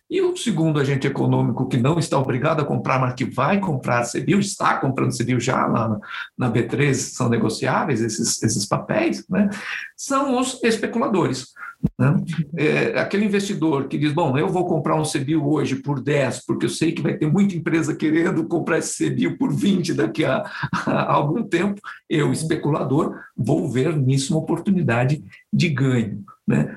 E 0.10 0.22
o 0.22 0.36
segundo 0.36 0.80
agente 0.80 1.06
econômico 1.06 1.68
que 1.68 1.78
não 1.78 2.00
está 2.00 2.18
obrigado 2.18 2.62
a 2.62 2.66
comprar, 2.66 3.00
mas 3.00 3.14
que 3.14 3.26
vai 3.26 3.60
comprar 3.60 4.10
CBIL, 4.10 4.40
está 4.40 4.78
comprando 4.78 5.16
CBIL 5.16 5.40
já 5.40 5.68
na, 5.68 6.00
na 6.36 6.52
B3, 6.52 6.94
são 6.94 7.30
negociáveis 7.30 8.02
esses, 8.02 8.42
esses 8.42 8.66
papéis, 8.66 9.24
né? 9.30 9.50
são 9.96 10.40
os 10.40 10.64
especuladores. 10.64 11.54
Né? 11.98 12.24
É, 12.58 13.00
aquele 13.00 13.26
investidor 13.26 13.88
que 13.88 13.98
diz, 13.98 14.12
bom, 14.12 14.38
eu 14.38 14.50
vou 14.50 14.66
comprar 14.66 14.96
um 14.96 15.04
CBIL 15.04 15.46
hoje 15.46 15.78
por 15.78 16.02
10, 16.02 16.46
porque 16.46 16.66
eu 16.66 16.70
sei 16.70 16.92
que 16.92 17.02
vai 17.02 17.18
ter 17.18 17.32
muita 17.32 17.56
empresa 17.56 17.96
querendo 17.96 18.46
comprar 18.46 18.80
esse 18.80 19.10
CBIL 19.10 19.38
por 19.38 19.54
20 19.54 19.94
daqui 19.94 20.26
a, 20.26 20.44
a 20.86 21.14
algum 21.14 21.44
tempo, 21.44 21.80
eu, 22.10 22.32
especulador, 22.32 23.18
vou 23.36 23.70
ver 23.70 23.96
nisso 23.96 24.34
uma 24.34 24.42
oportunidade 24.42 25.24
de 25.52 25.70
ganho. 25.70 26.24
Né? 26.48 26.76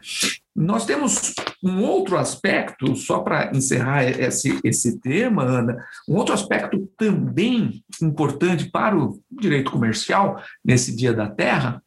Nós 0.54 0.84
temos 0.84 1.34
um 1.62 1.82
outro 1.82 2.18
aspecto, 2.18 2.94
só 2.94 3.20
para 3.20 3.50
encerrar 3.56 4.04
esse, 4.04 4.60
esse 4.62 5.00
tema, 5.00 5.42
Ana, 5.42 5.82
um 6.06 6.16
outro 6.16 6.34
aspecto 6.34 6.86
também 6.98 7.82
importante 8.02 8.70
para 8.70 8.96
o 8.96 9.18
direito 9.30 9.70
comercial 9.70 10.42
nesse 10.62 10.94
Dia 10.94 11.14
da 11.14 11.26
Terra, 11.26 11.81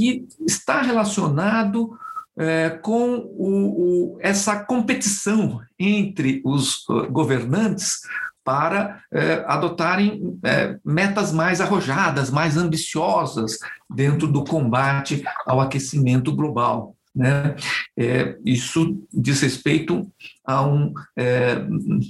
que 0.00 0.26
está 0.46 0.80
relacionado 0.80 1.90
é, 2.38 2.70
com 2.70 3.16
o, 3.16 4.14
o, 4.14 4.18
essa 4.22 4.64
competição 4.64 5.60
entre 5.78 6.40
os 6.42 6.88
uh, 6.88 7.06
governantes 7.10 8.00
para 8.42 9.02
é, 9.12 9.44
adotarem 9.46 10.38
é, 10.42 10.78
metas 10.82 11.32
mais 11.32 11.60
arrojadas, 11.60 12.30
mais 12.30 12.56
ambiciosas 12.56 13.58
dentro 13.94 14.26
do 14.26 14.42
combate 14.42 15.22
ao 15.46 15.60
aquecimento 15.60 16.34
global. 16.34 16.96
Né? 17.14 17.54
É, 17.98 18.38
isso 18.42 19.06
diz 19.12 19.42
respeito 19.42 20.10
a 20.46 20.62
um, 20.66 20.94
é, 21.18 21.56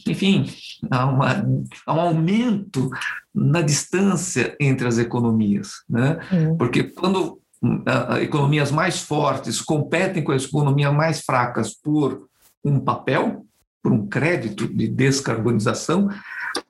enfim, 0.07 0.47
a, 0.88 1.07
uma, 1.07 1.30
a, 1.86 1.95
um 1.95 2.01
aumento 2.01 2.88
na 3.34 3.62
distância 3.62 4.57
entre 4.61 4.86
as 4.86 4.99
economias, 4.99 5.82
né? 5.88 6.18
Uhum. 6.30 6.57
Porque 6.57 6.82
quando 6.84 7.39
economias 8.22 8.70
mais 8.70 9.00
fortes 9.00 9.61
competem 9.61 10.24
com 10.24 10.32
as 10.32 10.44
economias 10.44 10.94
mais 10.94 11.20
fracas 11.20 11.74
por 11.74 12.26
um 12.64 12.80
papel, 12.80 13.44
por 13.82 13.92
um 13.92 14.06
crédito 14.06 14.66
de 14.66 14.88
descarbonização, 14.88 16.08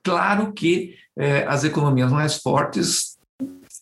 claro 0.03 0.53
que 0.53 0.95
é, 1.17 1.45
as 1.45 1.63
economias 1.63 2.11
mais 2.11 2.37
fortes 2.37 3.17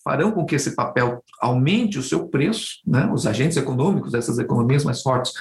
farão 0.03 0.32
com 0.32 0.45
que 0.45 0.55
esse 0.55 0.76
papel 0.76 1.24
aumente 1.39 1.99
o 1.99 2.03
seu 2.03 2.28
preço, 2.28 2.80
né? 2.86 3.10
os 3.14 3.28
agentes 3.28 3.57
econômicos 3.57 4.12
dessas 4.12 4.39
economias 4.39 4.84
mais 4.84 5.01
fortes 5.01 5.34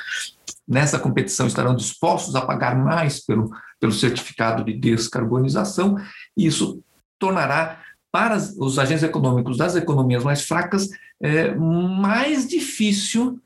nessa 0.66 0.98
competição 0.98 1.46
estarão 1.46 1.74
dispostos 1.74 2.36
a 2.36 2.42
pagar 2.42 2.76
mais 2.76 3.24
pelo, 3.24 3.50
pelo 3.80 3.92
certificado 3.92 4.62
de 4.62 4.74
descarbonização, 4.74 5.96
e 6.36 6.46
isso 6.46 6.82
tornará 7.18 7.80
para 8.18 8.36
os 8.36 8.80
agentes 8.80 9.04
econômicos 9.04 9.56
das 9.56 9.76
economias 9.76 10.24
mais 10.24 10.42
fracas 10.42 10.88
é 11.22 11.54
mais 11.54 12.48
difícil 12.48 13.38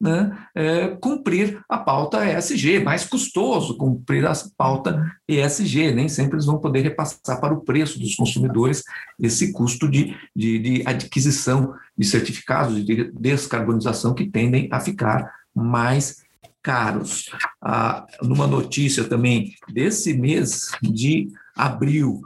né, 0.00 0.34
é, 0.54 0.88
cumprir 0.98 1.60
a 1.68 1.76
pauta 1.76 2.24
ESG, 2.24 2.82
mais 2.82 3.04
custoso 3.04 3.76
cumprir 3.76 4.26
a 4.26 4.32
pauta 4.56 5.04
ESG, 5.28 5.92
nem 5.92 6.08
sempre 6.08 6.36
eles 6.36 6.46
vão 6.46 6.56
poder 6.56 6.80
repassar 6.80 7.38
para 7.42 7.52
o 7.52 7.60
preço 7.60 7.98
dos 7.98 8.14
consumidores 8.14 8.82
esse 9.20 9.52
custo 9.52 9.86
de, 9.86 10.16
de, 10.34 10.58
de 10.60 10.82
adquisição 10.86 11.74
de 11.94 12.06
certificados 12.06 12.82
de 12.82 13.12
descarbonização 13.12 14.14
que 14.14 14.24
tendem 14.24 14.66
a 14.72 14.80
ficar 14.80 15.30
mais 15.54 16.24
caros. 16.62 17.28
Ah, 17.60 18.06
numa 18.22 18.46
notícia 18.46 19.04
também 19.04 19.54
desse 19.68 20.14
mês 20.14 20.70
de 20.80 21.28
abril, 21.54 22.22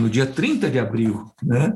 no 0.00 0.08
dia 0.08 0.26
30 0.26 0.70
de 0.70 0.78
abril, 0.78 1.30
né, 1.42 1.74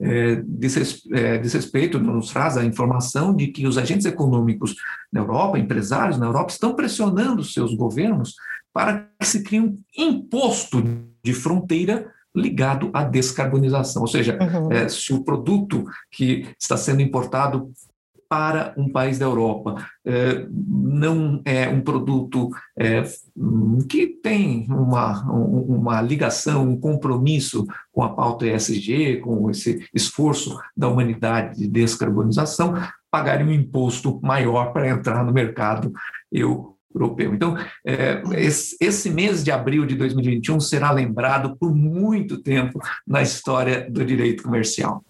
é, 0.00 0.42
diz, 0.46 1.02
é, 1.12 1.38
diz 1.38 1.52
respeito, 1.52 1.98
nos 1.98 2.30
traz 2.30 2.56
a 2.56 2.64
informação 2.64 3.34
de 3.34 3.48
que 3.48 3.66
os 3.66 3.76
agentes 3.76 4.06
econômicos 4.06 4.76
na 5.12 5.20
Europa, 5.20 5.58
empresários 5.58 6.18
na 6.18 6.26
Europa, 6.26 6.52
estão 6.52 6.74
pressionando 6.74 7.42
seus 7.42 7.74
governos 7.74 8.34
para 8.72 9.08
que 9.18 9.26
se 9.26 9.42
crie 9.42 9.60
um 9.60 9.78
imposto 9.96 10.82
de 11.22 11.32
fronteira 11.32 12.12
ligado 12.34 12.90
à 12.94 13.02
descarbonização. 13.02 14.02
Ou 14.02 14.08
seja, 14.08 14.38
uhum. 14.40 14.70
é, 14.70 14.88
se 14.88 15.12
o 15.12 15.24
produto 15.24 15.84
que 16.12 16.46
está 16.60 16.76
sendo 16.76 17.02
importado 17.02 17.72
para 18.28 18.74
um 18.76 18.90
país 18.90 19.18
da 19.18 19.24
Europa. 19.24 19.86
É, 20.04 20.46
não 20.50 21.40
é 21.44 21.68
um 21.68 21.80
produto 21.80 22.50
é, 22.78 23.02
que 23.88 24.06
tem 24.06 24.66
uma, 24.68 25.22
uma 25.30 26.00
ligação, 26.00 26.68
um 26.68 26.78
compromisso 26.78 27.66
com 27.92 28.02
a 28.02 28.10
pauta 28.10 28.46
ESG, 28.46 29.20
com 29.20 29.50
esse 29.50 29.88
esforço 29.94 30.58
da 30.76 30.88
humanidade 30.88 31.58
de 31.58 31.68
descarbonização, 31.68 32.74
pagar 33.10 33.42
um 33.42 33.50
imposto 33.50 34.20
maior 34.22 34.72
para 34.72 34.88
entrar 34.88 35.24
no 35.24 35.32
mercado. 35.32 35.92
Eu 36.30 36.77
europeu. 36.98 37.34
Então, 37.34 37.56
é, 37.86 38.22
esse, 38.34 38.76
esse, 38.80 39.08
mês 39.10 39.44
de 39.44 39.50
abril 39.50 39.86
de 39.86 39.94
2021 39.94 40.60
será 40.60 40.90
lembrado 40.90 41.56
por 41.56 41.74
muito 41.74 42.42
tempo 42.42 42.80
na 43.06 43.22
história 43.22 43.88
do 43.88 44.04
direito 44.04 44.42
comercial. 44.42 45.04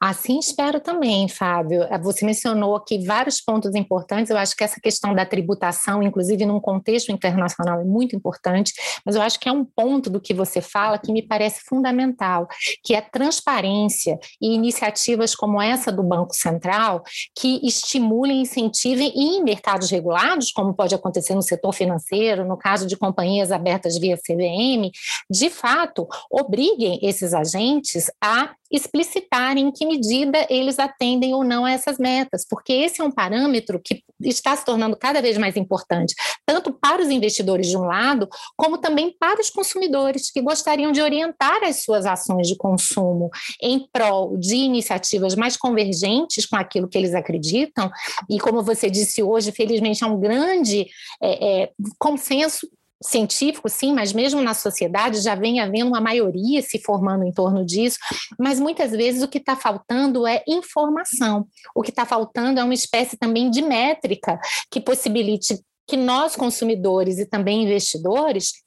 Assim 0.00 0.38
espero 0.38 0.80
também, 0.80 1.28
Fábio. 1.28 1.82
É, 1.84 1.98
você 1.98 2.24
mencionou 2.24 2.76
aqui 2.76 3.04
vários 3.04 3.40
pontos 3.40 3.74
importantes. 3.74 4.30
Eu 4.30 4.38
acho 4.38 4.56
que 4.56 4.64
essa 4.64 4.80
questão 4.80 5.14
da 5.14 5.26
tributação, 5.26 6.02
inclusive 6.02 6.46
num 6.46 6.60
contexto 6.60 7.10
internacional, 7.10 7.80
é 7.80 7.84
muito 7.84 8.14
importante, 8.14 8.72
mas 9.04 9.16
eu 9.16 9.22
acho 9.22 9.38
que 9.40 9.48
é 9.48 9.52
um 9.52 9.64
ponto 9.64 10.08
do 10.08 10.20
que 10.20 10.32
você 10.32 10.60
fala 10.60 10.98
que 10.98 11.12
me 11.12 11.22
parece 11.22 11.62
fundamental, 11.64 12.46
que 12.82 12.94
é 12.94 13.00
transparência 13.00 14.18
e 14.40 14.54
iniciativas 14.54 15.34
como 15.34 15.60
essa 15.60 15.90
do 15.90 16.02
Banco 16.02 16.34
Central 16.34 17.02
que 17.36 17.60
estimulem, 17.66 18.42
incentivem 18.42 19.12
e 19.14 19.38
em 19.38 19.42
mercados 19.42 19.90
regulados, 19.90 20.52
como 20.52 20.74
pode 20.74 20.94
acontecer 20.94 21.23
acontecer 21.24 21.34
no 21.34 21.42
setor 21.42 21.72
financeiro, 21.72 22.44
no 22.44 22.56
caso 22.56 22.86
de 22.86 22.96
companhias 22.96 23.50
abertas 23.50 23.98
via 23.98 24.16
CVM, 24.16 24.90
de 25.30 25.50
fato, 25.50 26.06
obriguem 26.30 26.98
esses 27.02 27.32
agentes 27.32 28.10
a 28.20 28.54
explicitarem 28.74 29.68
em 29.68 29.72
que 29.72 29.86
medida 29.86 30.46
eles 30.50 30.78
atendem 30.78 31.32
ou 31.32 31.44
não 31.44 31.64
a 31.64 31.72
essas 31.72 31.98
metas, 31.98 32.44
porque 32.48 32.72
esse 32.72 33.00
é 33.00 33.04
um 33.04 33.10
parâmetro 33.10 33.80
que 33.82 34.02
está 34.20 34.56
se 34.56 34.64
tornando 34.64 34.96
cada 34.96 35.22
vez 35.22 35.38
mais 35.38 35.56
importante, 35.56 36.14
tanto 36.44 36.72
para 36.72 37.02
os 37.02 37.08
investidores 37.08 37.68
de 37.68 37.76
um 37.76 37.84
lado, 37.84 38.28
como 38.56 38.78
também 38.78 39.14
para 39.18 39.40
os 39.40 39.50
consumidores 39.50 40.30
que 40.30 40.40
gostariam 40.40 40.92
de 40.92 41.00
orientar 41.00 41.62
as 41.62 41.84
suas 41.84 42.04
ações 42.04 42.48
de 42.48 42.56
consumo 42.56 43.30
em 43.62 43.86
prol 43.92 44.36
de 44.36 44.56
iniciativas 44.56 45.34
mais 45.34 45.56
convergentes 45.56 46.46
com 46.46 46.56
aquilo 46.56 46.88
que 46.88 46.98
eles 46.98 47.14
acreditam. 47.14 47.90
E 48.28 48.40
como 48.40 48.62
você 48.62 48.90
disse 48.90 49.22
hoje, 49.22 49.52
felizmente 49.52 50.04
há 50.04 50.08
um 50.08 50.18
grande 50.18 50.86
é, 51.22 51.62
é, 51.62 51.70
consenso 51.98 52.68
científico, 53.04 53.68
sim, 53.68 53.92
mas 53.92 54.12
mesmo 54.12 54.40
na 54.40 54.54
sociedade 54.54 55.20
já 55.20 55.34
vem 55.34 55.60
havendo 55.60 55.88
uma 55.88 56.00
maioria 56.00 56.62
se 56.62 56.78
formando 56.78 57.24
em 57.24 57.32
torno 57.32 57.64
disso, 57.64 57.98
mas 58.38 58.58
muitas 58.58 58.90
vezes 58.92 59.22
o 59.22 59.28
que 59.28 59.38
está 59.38 59.54
faltando 59.54 60.26
é 60.26 60.42
informação, 60.48 61.46
o 61.74 61.82
que 61.82 61.90
está 61.90 62.06
faltando 62.06 62.60
é 62.60 62.64
uma 62.64 62.74
espécie 62.74 63.16
também 63.16 63.50
de 63.50 63.62
métrica 63.62 64.38
que 64.70 64.80
possibilite 64.80 65.60
que 65.86 65.96
nós, 65.96 66.34
consumidores 66.34 67.18
e 67.18 67.26
também 67.26 67.64
investidores, 67.64 68.63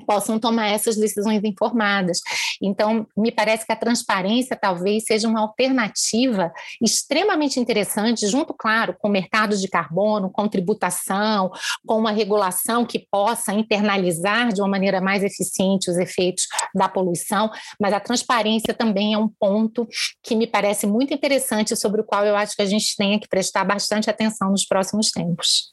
possam 0.00 0.38
tomar 0.38 0.68
essas 0.68 0.96
decisões 0.96 1.42
informadas. 1.44 2.20
Então, 2.62 3.06
me 3.16 3.30
parece 3.30 3.66
que 3.66 3.72
a 3.72 3.76
transparência 3.76 4.56
talvez 4.56 5.04
seja 5.04 5.28
uma 5.28 5.40
alternativa 5.40 6.52
extremamente 6.82 7.60
interessante, 7.60 8.26
junto, 8.26 8.54
claro, 8.54 8.96
com 8.98 9.08
mercados 9.08 9.60
de 9.60 9.68
carbono, 9.68 10.30
com 10.30 10.48
tributação, 10.48 11.50
com 11.86 11.98
uma 11.98 12.10
regulação 12.10 12.84
que 12.84 13.06
possa 13.10 13.52
internalizar 13.52 14.52
de 14.52 14.60
uma 14.60 14.68
maneira 14.68 15.00
mais 15.00 15.22
eficiente 15.22 15.90
os 15.90 15.98
efeitos 15.98 16.46
da 16.74 16.88
poluição, 16.88 17.50
mas 17.80 17.92
a 17.92 18.00
transparência 18.00 18.74
também 18.74 19.14
é 19.14 19.18
um 19.18 19.28
ponto 19.28 19.86
que 20.22 20.34
me 20.34 20.46
parece 20.46 20.86
muito 20.86 21.12
interessante, 21.12 21.76
sobre 21.76 22.00
o 22.00 22.04
qual 22.04 22.24
eu 22.24 22.36
acho 22.36 22.56
que 22.56 22.62
a 22.62 22.66
gente 22.66 22.96
tem 22.96 23.18
que 23.18 23.28
prestar 23.28 23.64
bastante 23.64 24.08
atenção 24.08 24.50
nos 24.50 24.64
próximos 24.64 25.10
tempos. 25.10 25.70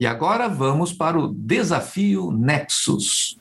E 0.00 0.06
agora 0.06 0.48
vamos 0.48 0.94
para 0.94 1.18
o 1.18 1.28
desafio 1.28 2.32
Nexus. 2.32 3.36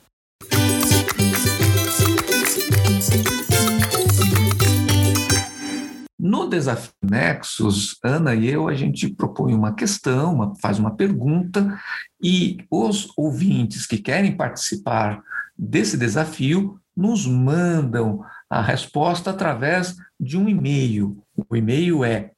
No 6.20 6.50
desafio 6.50 6.92
Nexus, 7.02 7.98
Ana 8.04 8.36
e 8.36 8.46
eu, 8.50 8.68
a 8.68 8.74
gente 8.74 9.08
propõe 9.08 9.54
uma 9.54 9.74
questão, 9.74 10.34
uma, 10.34 10.54
faz 10.58 10.78
uma 10.78 10.94
pergunta, 10.94 11.80
e 12.22 12.58
os 12.70 13.08
ouvintes 13.16 13.86
que 13.86 13.98
querem 13.98 14.36
participar 14.36 15.24
desse 15.58 15.98
desafio 15.98 16.78
nos 16.94 17.26
mandam 17.26 18.22
a 18.50 18.62
resposta 18.62 19.30
através 19.30 19.96
de 20.20 20.38
um 20.38 20.50
e-mail. 20.50 21.24
O 21.50 21.56
e-mail 21.56 22.04
é 22.04 22.34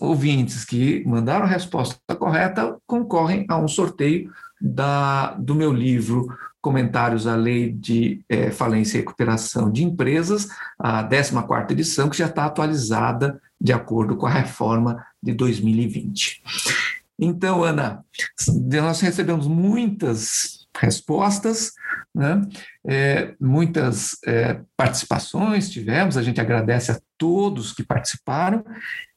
ouvintes 0.00 0.64
que 0.64 1.04
mandaram 1.06 1.44
a 1.44 1.48
resposta 1.48 1.96
correta 2.18 2.76
concorrem 2.86 3.46
a 3.48 3.56
um 3.56 3.68
sorteio 3.68 4.30
da, 4.60 5.32
do 5.34 5.54
meu 5.54 5.72
livro 5.72 6.26
Comentários 6.62 7.26
à 7.26 7.34
Lei 7.34 7.72
de 7.72 8.24
é, 8.28 8.52
Falência 8.52 8.96
e 8.96 9.00
Recuperação 9.00 9.70
de 9.70 9.82
Empresas, 9.82 10.48
a 10.78 11.02
14ª 11.02 11.72
edição, 11.72 12.08
que 12.08 12.16
já 12.16 12.26
está 12.26 12.46
atualizada 12.46 13.40
de 13.60 13.72
acordo 13.72 14.16
com 14.16 14.26
a 14.26 14.30
reforma 14.30 15.04
de 15.20 15.34
2020. 15.34 16.40
Então, 17.18 17.62
Ana, 17.62 18.04
nós 18.48 19.00
recebemos 19.00 19.46
muitas 19.46 20.66
respostas, 20.76 21.72
né? 22.14 22.40
É, 22.86 23.34
muitas 23.40 24.16
é, 24.26 24.60
participações 24.76 25.70
tivemos, 25.70 26.16
a 26.16 26.22
gente 26.22 26.40
agradece 26.40 26.92
a 26.92 27.00
todos 27.18 27.72
que 27.72 27.84
participaram, 27.84 28.64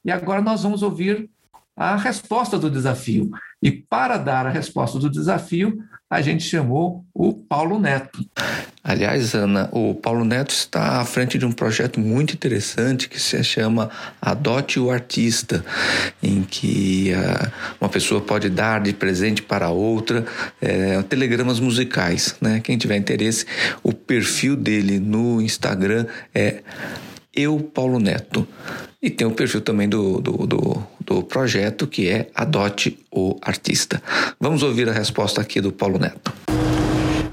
e 0.03 0.11
agora 0.11 0.41
nós 0.41 0.63
vamos 0.63 0.83
ouvir 0.83 1.29
a 1.75 1.95
resposta 1.95 2.57
do 2.57 2.69
desafio. 2.69 3.29
E 3.61 3.71
para 3.71 4.17
dar 4.17 4.45
a 4.45 4.49
resposta 4.49 4.97
do 4.99 5.09
desafio, 5.09 5.77
a 6.09 6.21
gente 6.21 6.43
chamou 6.43 7.03
o 7.13 7.33
Paulo 7.33 7.79
Neto. 7.79 8.23
Aliás, 8.83 9.33
Ana, 9.33 9.67
o 9.71 9.95
Paulo 9.95 10.23
Neto 10.23 10.51
está 10.51 11.01
à 11.01 11.05
frente 11.05 11.39
de 11.39 11.45
um 11.45 11.51
projeto 11.51 11.99
muito 11.99 12.35
interessante 12.35 13.09
que 13.09 13.19
se 13.19 13.43
chama 13.43 13.89
Adote 14.21 14.79
o 14.79 14.91
Artista, 14.91 15.65
em 16.21 16.43
que 16.43 17.11
uh, 17.11 17.51
uma 17.81 17.89
pessoa 17.89 18.21
pode 18.21 18.47
dar 18.47 18.81
de 18.81 18.93
presente 18.93 19.41
para 19.41 19.69
outra 19.69 20.23
uh, 20.61 21.03
telegramas 21.03 21.59
musicais. 21.59 22.35
Né? 22.39 22.59
Quem 22.59 22.77
tiver 22.77 22.97
interesse, 22.97 23.47
o 23.81 23.91
perfil 23.91 24.55
dele 24.55 24.99
no 24.99 25.41
Instagram 25.41 26.05
é 26.33 26.61
Eu 27.35 27.59
Paulo 27.59 27.99
Neto. 27.99 28.47
E 29.01 29.09
tem 29.09 29.27
o 29.27 29.31
perfil 29.31 29.61
também 29.61 29.89
do, 29.89 30.21
do, 30.21 30.47
do, 30.47 30.83
do, 30.99 31.23
projeto 31.23 31.85
que 31.85 32.07
é 32.07 32.29
Adote 32.33 32.97
o 33.11 33.37
Artista. 33.41 34.01
Vamos 34.39 34.63
ouvir 34.63 34.87
a 34.87 34.93
resposta 34.93 35.41
aqui 35.41 35.59
do 35.59 35.71
Paulo 35.71 35.99
Neto. 35.99 36.33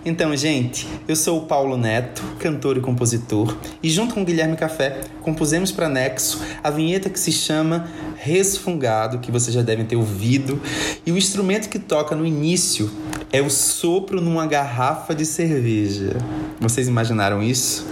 Então, 0.05 0.36
gente, 0.36 0.88
eu 1.07 1.14
sou 1.14 1.38
o 1.38 1.46
Paulo 1.46 1.76
Neto, 1.76 2.24
cantor 2.40 2.76
e 2.76 2.80
compositor, 2.80 3.57
e 3.80 3.88
junto 3.88 4.14
com 4.14 4.22
o 4.22 4.24
Guilherme 4.24 4.57
Café 4.57 5.00
compusemos 5.20 5.70
para 5.70 5.88
Nexo 5.88 6.42
a 6.62 6.70
vinheta 6.70 7.09
que 7.09 7.20
se 7.20 7.30
chama 7.30 7.88
Resfungado, 8.16 9.20
que 9.20 9.30
vocês 9.30 9.55
já 9.55 9.62
devem 9.62 9.84
ter 9.84 9.94
ouvido, 9.94 10.61
e 11.07 11.12
o 11.12 11.16
instrumento 11.16 11.68
que 11.68 11.78
toca 11.78 12.16
no 12.16 12.26
início 12.26 12.90
é 13.32 13.40
o 13.40 13.48
sopro 13.48 14.20
numa 14.20 14.44
garrafa 14.44 15.14
de 15.14 15.24
cerveja. 15.24 16.16
Vocês 16.61 16.88
imaginaram 16.88 17.40
isso? 17.40 17.86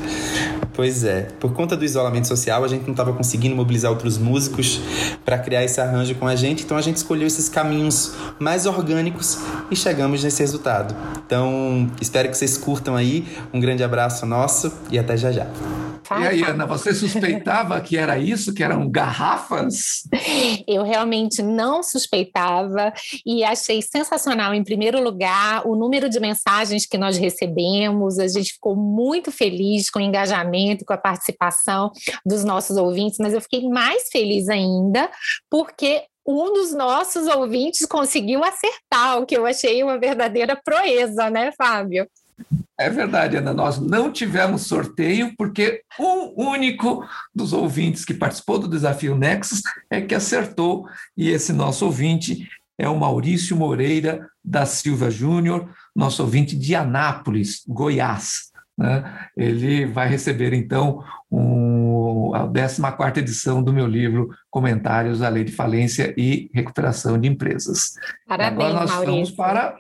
Pois 0.80 1.04
é. 1.04 1.28
Por 1.38 1.52
conta 1.52 1.76
do 1.76 1.84
isolamento 1.84 2.26
social, 2.26 2.64
a 2.64 2.66
gente 2.66 2.84
não 2.84 2.92
estava 2.92 3.12
conseguindo 3.12 3.54
mobilizar 3.54 3.90
outros 3.90 4.16
músicos 4.16 4.80
para 5.26 5.36
criar 5.36 5.62
esse 5.62 5.78
arranjo 5.78 6.14
com 6.14 6.26
a 6.26 6.34
gente, 6.34 6.64
então 6.64 6.74
a 6.74 6.80
gente 6.80 6.96
escolheu 6.96 7.26
esses 7.26 7.50
caminhos 7.50 8.14
mais 8.38 8.64
orgânicos 8.64 9.38
e 9.70 9.76
chegamos 9.76 10.24
nesse 10.24 10.40
resultado. 10.40 10.96
Então, 11.26 11.86
espero 12.00 12.30
que 12.30 12.34
vocês 12.34 12.56
curtam 12.56 12.96
aí. 12.96 13.28
Um 13.52 13.60
grande 13.60 13.84
abraço 13.84 14.24
nosso 14.24 14.72
e 14.90 14.98
até 14.98 15.18
já 15.18 15.30
já. 15.30 15.46
E 16.18 16.26
aí, 16.26 16.42
Ana, 16.42 16.66
você 16.66 16.92
suspeitava 16.92 17.80
que 17.80 17.96
era 17.96 18.18
isso, 18.18 18.52
que 18.52 18.64
eram 18.64 18.90
garrafas? 18.90 20.02
Eu 20.66 20.82
realmente 20.82 21.42
não 21.42 21.82
suspeitava 21.82 22.92
e 23.24 23.44
achei 23.44 23.80
sensacional, 23.80 24.52
em 24.52 24.64
primeiro 24.64 25.02
lugar, 25.02 25.66
o 25.66 25.76
número 25.76 26.08
de 26.08 26.18
mensagens 26.18 26.84
que 26.84 26.98
nós 26.98 27.16
recebemos. 27.16 28.18
A 28.18 28.26
gente 28.26 28.54
ficou 28.54 28.74
muito 28.74 29.30
feliz 29.30 29.88
com 29.88 30.00
o 30.00 30.02
engajamento, 30.02 30.84
com 30.84 30.92
a 30.92 30.98
participação 30.98 31.92
dos 32.26 32.42
nossos 32.42 32.76
ouvintes, 32.76 33.18
mas 33.20 33.32
eu 33.32 33.40
fiquei 33.40 33.68
mais 33.68 34.08
feliz 34.10 34.48
ainda 34.48 35.08
porque 35.48 36.02
um 36.26 36.52
dos 36.52 36.72
nossos 36.72 37.26
ouvintes 37.26 37.86
conseguiu 37.86 38.44
acertar, 38.44 39.18
o 39.18 39.26
que 39.26 39.36
eu 39.36 39.46
achei 39.46 39.82
uma 39.82 39.98
verdadeira 39.98 40.60
proeza, 40.62 41.30
né, 41.30 41.50
Fábio? 41.52 42.06
É 42.78 42.88
verdade, 42.88 43.36
Ana. 43.36 43.52
Nós 43.52 43.78
não 43.78 44.10
tivemos 44.10 44.66
sorteio 44.66 45.34
porque 45.36 45.82
um 45.98 46.48
único 46.48 47.06
dos 47.34 47.52
ouvintes 47.52 48.04
que 48.04 48.14
participou 48.14 48.58
do 48.58 48.68
desafio 48.68 49.14
Nexus 49.14 49.62
é 49.90 50.00
que 50.00 50.14
acertou, 50.14 50.86
e 51.16 51.28
esse 51.28 51.52
nosso 51.52 51.84
ouvinte 51.84 52.48
é 52.78 52.88
o 52.88 52.98
Maurício 52.98 53.54
Moreira 53.54 54.26
da 54.42 54.64
Silva 54.64 55.10
Júnior, 55.10 55.68
nosso 55.94 56.22
ouvinte 56.22 56.56
de 56.56 56.74
Anápolis, 56.74 57.62
Goiás. 57.68 58.50
Né? 58.78 59.28
Ele 59.36 59.84
vai 59.84 60.08
receber, 60.08 60.54
então, 60.54 61.04
um, 61.30 62.34
a 62.34 62.48
14 62.48 63.20
edição 63.20 63.62
do 63.62 63.74
meu 63.74 63.86
livro 63.86 64.30
Comentários 64.48 65.20
à 65.20 65.28
Lei 65.28 65.44
de 65.44 65.52
Falência 65.52 66.14
e 66.16 66.50
Recuperação 66.54 67.18
de 67.20 67.28
Empresas. 67.28 67.92
Parabéns, 68.26 68.70
Agora 68.70 68.80
nós 68.80 68.90
Maurício. 68.90 69.12
vamos 69.12 69.30
para 69.32 69.76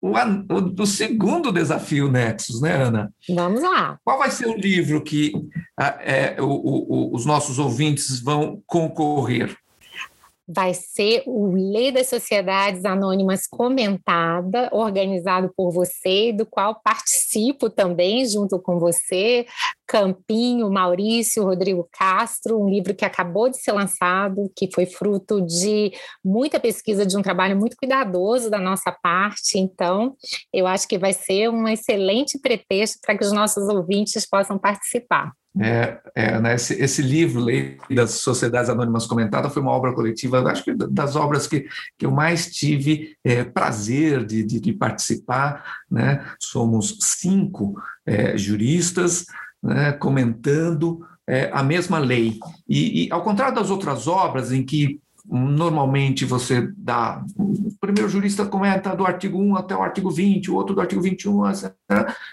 o, 0.00 0.10
o, 0.10 0.82
o, 0.82 0.86
segundo 0.86 1.52
desafio 1.52 2.10
Nexus, 2.10 2.60
né, 2.60 2.72
Ana? 2.72 3.12
Vamos 3.28 3.62
lá. 3.62 3.98
Qual 4.04 4.18
vai 4.18 4.30
ser 4.30 4.46
o 4.46 4.56
livro 4.56 5.02
que 5.02 5.32
é, 5.78 6.36
o, 6.40 6.46
o, 6.46 7.14
os 7.14 7.26
nossos 7.26 7.58
ouvintes 7.58 8.20
vão 8.20 8.62
concorrer? 8.66 9.56
Vai 10.48 10.72
ser 10.72 11.22
o 11.26 11.52
Lei 11.52 11.92
das 11.92 12.06
Sociedades 12.06 12.84
Anônimas 12.86 13.46
comentada, 13.46 14.70
organizado 14.72 15.52
por 15.54 15.70
você, 15.70 16.32
do 16.32 16.46
qual 16.46 16.80
participo 16.82 17.68
também 17.68 18.26
junto 18.26 18.58
com 18.58 18.78
você, 18.78 19.46
Campinho, 19.86 20.70
Maurício, 20.70 21.44
Rodrigo 21.44 21.86
Castro, 21.92 22.62
um 22.62 22.68
livro 22.68 22.94
que 22.94 23.04
acabou 23.04 23.50
de 23.50 23.58
ser 23.58 23.72
lançado, 23.72 24.50
que 24.56 24.70
foi 24.72 24.86
fruto 24.86 25.40
de 25.42 25.92
muita 26.24 26.58
pesquisa, 26.58 27.04
de 27.04 27.16
um 27.16 27.22
trabalho 27.22 27.56
muito 27.56 27.76
cuidadoso 27.76 28.50
da 28.50 28.58
nossa 28.58 28.90
parte. 29.02 29.58
Então, 29.58 30.14
eu 30.52 30.66
acho 30.66 30.88
que 30.88 30.98
vai 30.98 31.12
ser 31.12 31.50
um 31.50 31.68
excelente 31.68 32.38
pretexto 32.38 32.98
para 33.02 33.16
que 33.16 33.24
os 33.24 33.32
nossos 33.32 33.68
ouvintes 33.68 34.26
possam 34.26 34.58
participar. 34.58 35.32
É, 35.60 35.98
é, 36.14 36.40
né, 36.40 36.54
esse, 36.54 36.74
esse, 36.74 37.02
livro, 37.02 37.40
Lei 37.40 37.78
das 37.90 38.12
Sociedades 38.12 38.70
Anônimas 38.70 39.06
Comentada, 39.06 39.50
foi 39.50 39.60
uma 39.60 39.72
obra 39.72 39.92
coletiva, 39.92 40.40
acho 40.48 40.64
que 40.64 40.74
das 40.74 41.16
obras 41.16 41.46
que, 41.46 41.66
que 41.98 42.06
eu 42.06 42.12
mais 42.12 42.46
tive 42.50 43.16
é, 43.24 43.42
prazer 43.42 44.24
de, 44.24 44.44
de, 44.44 44.60
de, 44.60 44.72
participar. 44.72 45.64
Né? 45.90 46.24
Somos 46.38 46.96
cinco 47.00 47.74
é, 48.06 48.38
juristas 48.38 49.26
né, 49.62 49.92
comentando 49.92 51.04
é, 51.26 51.50
a 51.52 51.62
mesma 51.62 51.98
lei. 51.98 52.38
E, 52.68 53.06
e, 53.06 53.12
ao 53.12 53.22
contrário 53.22 53.54
das 53.54 53.70
outras 53.70 54.06
obras, 54.06 54.52
em 54.52 54.64
que 54.64 55.00
normalmente 55.30 56.24
você 56.24 56.72
dá. 56.76 57.24
O 57.36 57.74
primeiro 57.80 58.08
jurista 58.08 58.46
comenta 58.46 58.94
do 58.96 59.04
artigo 59.04 59.38
1 59.38 59.56
até 59.56 59.76
o 59.76 59.82
artigo 59.82 60.10
20, 60.10 60.50
o 60.50 60.54
outro 60.54 60.74
do 60.74 60.80
artigo 60.80 61.02
21, 61.02 61.42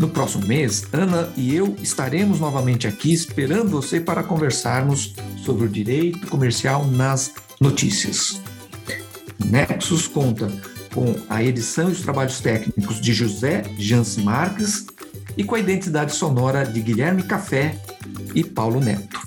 No 0.01 0.09
próximo 0.09 0.47
mês, 0.47 0.87
Ana 0.95 1.31
e 1.37 1.55
eu 1.55 1.77
estaremos 1.83 2.41
novamente 2.41 2.87
aqui 2.87 3.13
esperando 3.13 3.69
você 3.69 4.01
para 4.01 4.23
conversarmos 4.23 5.15
sobre 5.45 5.67
o 5.67 5.69
direito 5.69 6.27
comercial 6.29 6.87
nas 6.87 7.35
notícias. 7.61 8.41
Nexus 9.45 10.09
conta 10.09 10.51
com 10.95 11.15
a 11.29 11.45
edição 11.45 11.91
e 11.91 11.93
os 11.93 12.01
trabalhos 12.01 12.41
técnicos 12.41 12.99
de 12.99 13.13
José 13.13 13.63
Jance 13.79 14.23
Marques 14.23 14.87
e 15.37 15.45
com 15.45 15.55
a 15.55 15.61
identidade 15.61 16.15
sonora 16.15 16.65
de 16.65 16.81
Guilherme 16.81 17.23
Café 17.23 17.79
e 18.35 18.43
Paulo 18.43 18.81
Neto. 18.81 19.21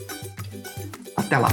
Até 1.15 1.37
lá! 1.37 1.49